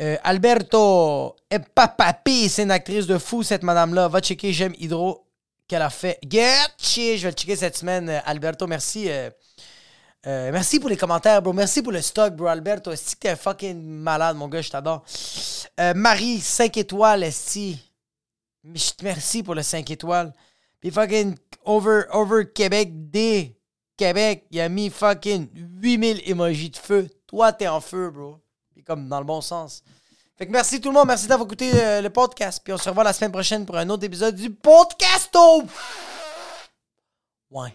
Euh, 0.00 0.16
Alberto 0.24 1.36
Papapi, 1.74 2.48
c'est 2.48 2.64
une 2.64 2.72
actrice 2.72 3.06
de 3.06 3.18
fou, 3.18 3.42
cette 3.42 3.62
madame-là. 3.62 4.08
Va 4.08 4.20
checker 4.20 4.52
J'aime 4.52 4.74
Hydro 4.78 5.24
qu'elle 5.68 5.82
a 5.82 5.90
fait. 5.90 6.18
Get 6.28 6.50
Je 6.78 7.22
vais 7.22 7.30
le 7.30 7.36
checker 7.36 7.56
cette 7.56 7.76
semaine. 7.76 8.08
Euh, 8.08 8.20
Alberto, 8.26 8.66
merci. 8.66 9.08
Euh, 9.08 9.30
merci 10.24 10.80
pour 10.80 10.88
les 10.88 10.96
commentaires, 10.96 11.40
bro. 11.42 11.52
Merci 11.52 11.82
pour 11.82 11.92
le 11.92 12.00
stock, 12.00 12.34
bro. 12.34 12.46
Alberto, 12.46 12.90
est-ce 12.90 13.14
que 13.14 13.20
t'es 13.20 13.36
fucking 13.36 13.80
malade, 13.82 14.36
mon 14.36 14.48
gars? 14.48 14.62
Je 14.62 14.70
t'adore. 14.70 15.04
Marie, 15.94 16.40
5 16.40 16.76
étoiles, 16.76 17.24
est 18.74 19.02
Merci 19.02 19.42
pour 19.42 19.54
le 19.54 19.62
5 19.62 19.90
étoiles. 19.90 20.32
Puis 20.80 20.90
fucking 20.90 21.36
over, 21.64 22.02
over 22.12 22.44
Québec, 22.52 23.10
D. 23.10 23.56
Québec, 23.96 24.46
il 24.50 24.60
a 24.60 24.68
mis 24.68 24.90
fucking 24.90 25.48
8000 25.80 26.22
emojis 26.28 26.70
de 26.70 26.76
feu. 26.76 27.08
Toi, 27.26 27.52
t'es 27.52 27.68
en 27.68 27.80
feu, 27.80 28.10
bro. 28.10 28.38
Puis 28.72 28.82
comme 28.82 29.08
dans 29.08 29.20
le 29.20 29.26
bon 29.26 29.40
sens. 29.40 29.82
Fait 30.36 30.46
que 30.46 30.52
merci 30.52 30.80
tout 30.80 30.88
le 30.88 30.94
monde. 30.94 31.06
Merci 31.06 31.28
d'avoir 31.28 31.46
écouté 31.46 31.70
euh, 31.74 32.00
le 32.00 32.10
podcast. 32.10 32.60
Puis 32.62 32.72
on 32.72 32.78
se 32.78 32.88
revoit 32.88 33.04
la 33.04 33.12
semaine 33.12 33.32
prochaine 33.32 33.64
pour 33.64 33.76
un 33.76 33.88
autre 33.88 34.04
épisode 34.04 34.34
du 34.34 34.50
podcast. 34.50 35.36
Ouais. 37.50 37.72